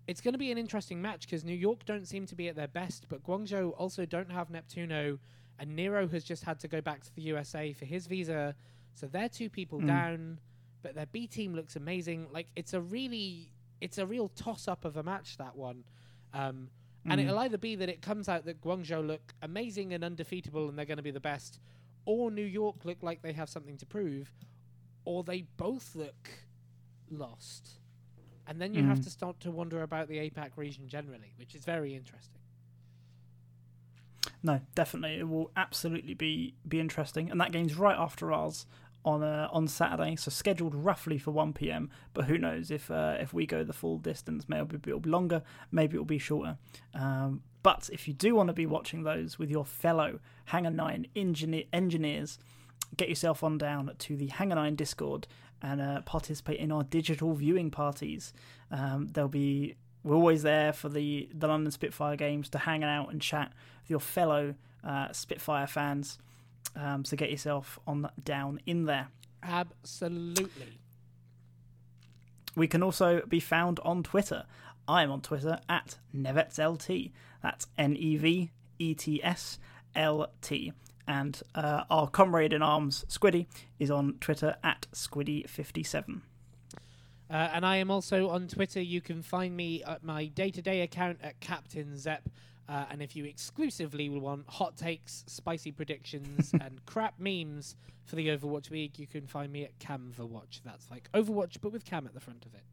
it's 0.07 0.21
going 0.21 0.33
to 0.33 0.37
be 0.37 0.51
an 0.51 0.57
interesting 0.57 1.01
match 1.01 1.21
because 1.21 1.43
New 1.43 1.55
York 1.55 1.85
don't 1.85 2.07
seem 2.07 2.25
to 2.27 2.35
be 2.35 2.47
at 2.47 2.55
their 2.55 2.67
best, 2.67 3.07
but 3.09 3.23
Guangzhou 3.23 3.73
also 3.77 4.05
don't 4.05 4.31
have 4.31 4.49
Neptuno, 4.49 5.17
and 5.59 5.75
Nero 5.75 6.07
has 6.07 6.23
just 6.23 6.43
had 6.43 6.59
to 6.59 6.67
go 6.67 6.81
back 6.81 7.03
to 7.03 7.15
the 7.15 7.21
USA 7.23 7.73
for 7.73 7.85
his 7.85 8.07
visa. 8.07 8.55
So 8.93 9.07
they're 9.07 9.29
two 9.29 9.49
people 9.49 9.81
Mm. 9.81 9.87
down, 9.87 10.39
but 10.81 10.95
their 10.95 11.07
B 11.07 11.27
team 11.27 11.53
looks 11.55 11.75
amazing. 11.75 12.27
Like 12.31 12.47
it's 12.55 12.73
a 12.73 12.81
really, 12.81 13.51
it's 13.81 13.97
a 13.97 14.05
real 14.05 14.29
toss 14.29 14.67
up 14.67 14.85
of 14.85 14.95
a 14.97 15.03
match 15.03 15.37
that 15.37 15.55
one. 15.55 15.83
Um, 16.33 16.69
and 17.05 17.19
Mm. 17.19 17.23
it'll 17.25 17.39
either 17.39 17.57
be 17.57 17.75
that 17.75 17.89
it 17.89 18.01
comes 18.01 18.27
out 18.29 18.45
that 18.45 18.61
Guangzhou 18.61 19.05
look 19.05 19.33
amazing 19.41 19.93
and 19.93 20.03
undefeatable 20.03 20.69
and 20.69 20.77
they're 20.77 20.85
going 20.85 20.97
to 20.97 21.03
be 21.03 21.11
the 21.11 21.19
best, 21.19 21.59
or 22.05 22.29
New 22.29 22.45
York 22.45 22.85
look 22.85 23.01
like 23.01 23.21
they 23.21 23.33
have 23.33 23.49
something 23.49 23.77
to 23.77 23.85
prove, 23.85 24.33
or 25.05 25.23
they 25.23 25.41
both 25.57 25.95
look 25.95 26.29
lost. 27.09 27.79
And 28.47 28.61
then 28.61 28.73
you 28.73 28.83
have 28.83 28.99
Mm. 28.99 29.03
to 29.05 29.09
start 29.09 29.39
to 29.41 29.51
wonder 29.51 29.81
about 29.81 30.07
the 30.07 30.17
APAC 30.19 30.51
region 30.55 30.87
generally, 30.87 31.33
which 31.37 31.55
is 31.55 31.65
very 31.65 31.95
interesting. 31.95 32.41
No, 34.43 34.61
definitely, 34.75 35.17
it 35.19 35.27
will 35.27 35.51
absolutely 35.55 36.13
be 36.13 36.53
be 36.67 36.79
interesting, 36.79 37.31
and 37.31 37.39
that 37.41 37.51
game's 37.51 37.75
right 37.75 37.97
after 37.97 38.31
ours 38.31 38.65
on 39.03 39.23
uh, 39.23 39.47
on 39.51 39.67
Saturday, 39.67 40.15
so 40.15 40.29
scheduled 40.29 40.75
roughly 40.75 41.17
for 41.17 41.31
one 41.31 41.53
pm. 41.53 41.89
But 42.13 42.25
who 42.25 42.37
knows 42.37 42.69
if 42.69 42.91
uh, 42.91 43.17
if 43.19 43.33
we 43.33 43.45
go 43.47 43.63
the 43.63 43.73
full 43.73 43.97
distance, 43.97 44.47
maybe 44.47 44.75
it'll 44.85 44.99
be 44.99 45.09
longer, 45.09 45.41
maybe 45.71 45.95
it'll 45.95 46.05
be 46.05 46.19
shorter. 46.19 46.57
Um, 46.93 47.41
but 47.63 47.89
if 47.91 48.07
you 48.07 48.13
do 48.13 48.35
want 48.35 48.47
to 48.47 48.53
be 48.53 48.67
watching 48.67 49.03
those 49.03 49.39
with 49.39 49.49
your 49.49 49.65
fellow 49.65 50.19
Hangar 50.45 50.69
Nine 50.69 51.07
engineer, 51.15 51.63
engineers, 51.73 52.37
get 52.97 53.09
yourself 53.09 53.43
on 53.43 53.57
down 53.57 53.91
to 53.97 54.15
the 54.15 54.27
Hangar 54.27 54.55
Nine 54.55 54.75
Discord 54.75 55.27
and 55.61 55.81
uh, 55.81 56.01
participate 56.01 56.59
in 56.59 56.71
our 56.71 56.83
digital 56.83 57.33
viewing 57.33 57.71
parties. 57.71 58.33
Um, 58.71 59.07
there'll 59.11 59.29
be 59.29 59.75
we're 60.03 60.15
always 60.15 60.43
there 60.43 60.71
for 60.73 60.89
the 60.89 61.29
the 61.33 61.47
London 61.47 61.71
Spitfire 61.71 62.15
games 62.15 62.49
to 62.49 62.59
hang 62.59 62.83
out 62.83 63.11
and 63.11 63.21
chat 63.21 63.51
with 63.81 63.89
your 63.89 63.99
fellow 63.99 64.55
uh, 64.83 65.11
Spitfire 65.11 65.67
fans. 65.67 66.19
Um, 66.75 67.05
so 67.05 67.15
get 67.15 67.31
yourself 67.31 67.79
on 67.87 68.09
down 68.23 68.59
in 68.65 68.85
there. 68.85 69.07
Absolutely. 69.41 70.79
We 72.55 72.67
can 72.67 72.83
also 72.83 73.21
be 73.27 73.39
found 73.39 73.79
on 73.83 74.03
Twitter. 74.03 74.45
I'm 74.87 75.11
on 75.11 75.21
Twitter 75.21 75.59
at 75.67 75.97
NevetsLT. 76.15 77.11
That's 77.41 77.67
N 77.77 77.95
E 77.95 78.17
V 78.17 78.51
E 78.79 78.93
T 78.93 79.23
S 79.23 79.59
L 79.95 80.29
T. 80.41 80.73
And 81.07 81.41
uh, 81.53 81.83
our 81.89 82.07
comrade 82.07 82.53
in 82.53 82.61
arms, 82.61 83.05
Squiddy, 83.07 83.47
is 83.79 83.91
on 83.91 84.15
Twitter 84.19 84.55
at 84.63 84.87
Squiddy57. 84.93 86.21
Uh, 87.29 87.33
and 87.33 87.65
I 87.65 87.77
am 87.77 87.89
also 87.89 88.29
on 88.29 88.47
Twitter. 88.47 88.81
You 88.81 89.01
can 89.01 89.21
find 89.21 89.55
me 89.55 89.83
at 89.83 90.03
my 90.03 90.27
day 90.27 90.51
to 90.51 90.61
day 90.61 90.81
account 90.81 91.19
at 91.23 91.39
Captain 91.39 91.97
Zep. 91.97 92.29
Uh, 92.67 92.85
and 92.89 93.01
if 93.01 93.15
you 93.15 93.25
exclusively 93.25 94.09
want 94.09 94.47
hot 94.47 94.75
takes, 94.75 95.23
spicy 95.27 95.71
predictions, 95.71 96.51
and 96.61 96.83
crap 96.85 97.19
memes 97.19 97.75
for 98.05 98.15
the 98.15 98.27
Overwatch 98.29 98.71
League, 98.71 98.97
you 98.97 99.07
can 99.07 99.27
find 99.27 99.51
me 99.51 99.63
at 99.63 99.77
Camverwatch. 99.79 100.61
That's 100.63 100.89
like 100.89 101.09
Overwatch, 101.13 101.57
but 101.61 101.71
with 101.71 101.85
Cam 101.85 102.05
at 102.05 102.13
the 102.13 102.19
front 102.19 102.45
of 102.45 102.53
it. 102.53 102.63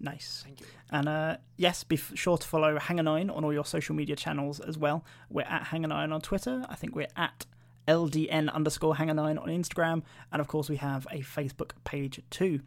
Nice. 0.00 0.42
Thank 0.44 0.60
you. 0.60 0.66
And 0.90 1.08
uh, 1.08 1.36
yes, 1.56 1.84
be 1.84 1.96
f- 1.96 2.12
sure 2.14 2.38
to 2.38 2.46
follow 2.46 2.78
Hangar 2.78 3.02
Nine 3.02 3.30
on 3.30 3.44
all 3.44 3.52
your 3.52 3.64
social 3.64 3.94
media 3.94 4.16
channels 4.16 4.60
as 4.60 4.78
well. 4.78 5.04
We're 5.28 5.42
at 5.42 5.64
Hangar 5.64 5.88
Nine 5.88 6.12
on 6.12 6.20
Twitter. 6.20 6.64
I 6.68 6.74
think 6.76 6.94
we're 6.94 7.08
at 7.16 7.46
LDN 7.86 8.52
underscore 8.52 8.96
Hangar 8.96 9.14
Nine 9.14 9.38
on 9.38 9.48
Instagram. 9.48 10.02
And 10.32 10.40
of 10.40 10.46
course, 10.46 10.68
we 10.68 10.76
have 10.76 11.06
a 11.10 11.20
Facebook 11.20 11.72
page 11.84 12.20
too. 12.30 12.60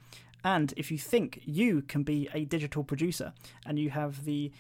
And 0.44 0.74
if 0.76 0.92
you 0.92 0.98
think 0.98 1.42
you 1.46 1.84
can 1.84 2.04
be 2.04 2.28
a 2.34 2.46
digital 2.46 2.84
producer 2.84 3.34
and 3.66 3.78
you 3.78 3.92
have 3.92 4.26
the 4.26 4.52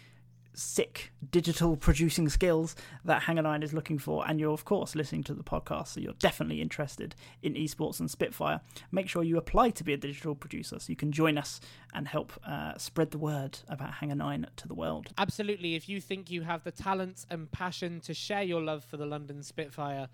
sick 0.54 1.12
digital 1.30 1.78
producing 1.78 2.30
skills 2.30 2.76
that 3.06 3.24
Hangar 3.24 3.44
Nine 3.44 3.64
is 3.64 3.74
looking 3.74 3.98
for, 3.98 4.28
and 4.28 4.40
you're 4.40 4.54
of 4.54 4.66
course 4.66 4.96
listening 4.96 5.24
to 5.24 5.34
the 5.34 5.44
podcast, 5.44 5.90
so 5.90 6.00
you're 6.00 6.14
definitely 6.14 6.62
interested 6.62 7.16
in 7.42 7.54
esports 7.54 8.00
and 8.00 8.10
Spitfire, 8.10 8.62
make 8.92 9.08
sure 9.08 9.24
you 9.24 9.38
apply 9.38 9.70
to 9.72 9.84
be 9.84 9.94
a 9.94 9.98
digital 9.98 10.36
producer 10.36 10.80
so 10.80 10.90
you 10.90 10.96
can 10.96 11.12
join 11.12 11.38
us 11.38 11.62
and 11.94 12.08
help 12.08 12.34
uh, 12.46 12.78
spread 12.78 13.12
the 13.12 13.18
word 13.18 13.60
about 13.70 13.94
Hangar 13.96 14.16
Nine 14.16 14.48
to 14.58 14.68
the 14.68 14.76
world. 14.76 15.08
Absolutely. 15.18 15.76
If 15.76 15.88
you 15.88 16.02
think 16.02 16.30
you 16.30 16.42
have 16.42 16.64
the 16.64 16.72
talent 16.72 17.26
and 17.30 17.52
passion 17.52 18.00
to 18.02 18.14
share 18.14 18.44
your 18.44 18.62
love 18.62 18.84
for 18.84 18.98
the 18.98 19.06
London 19.06 19.44
Spitfire, 19.44 20.10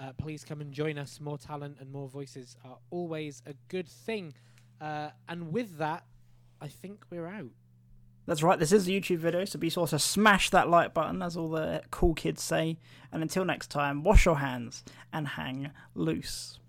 uh, 0.00 0.12
please 0.18 0.44
come 0.44 0.60
and 0.60 0.72
join 0.72 0.98
us. 0.98 1.20
More 1.20 1.38
talent 1.38 1.76
and 1.80 1.90
more 1.90 2.08
voices 2.08 2.56
are 2.64 2.78
always 2.90 3.42
a 3.46 3.54
good 3.68 3.88
thing. 3.88 4.34
Uh, 4.80 5.10
and 5.28 5.52
with 5.52 5.78
that, 5.78 6.04
I 6.60 6.68
think 6.68 7.04
we're 7.10 7.26
out. 7.26 7.50
That's 8.24 8.42
right, 8.42 8.58
this 8.58 8.70
is 8.70 8.86
a 8.86 8.90
YouTube 8.90 9.18
video, 9.18 9.44
so 9.44 9.58
be 9.58 9.68
sure 9.68 9.88
to 9.88 9.98
smash 9.98 10.50
that 10.50 10.68
like 10.68 10.94
button, 10.94 11.22
as 11.22 11.36
all 11.36 11.48
the 11.48 11.82
cool 11.90 12.14
kids 12.14 12.40
say. 12.42 12.78
And 13.10 13.20
until 13.20 13.44
next 13.44 13.68
time, 13.68 14.04
wash 14.04 14.26
your 14.26 14.38
hands 14.38 14.84
and 15.12 15.26
hang 15.26 15.70
loose. 15.94 16.60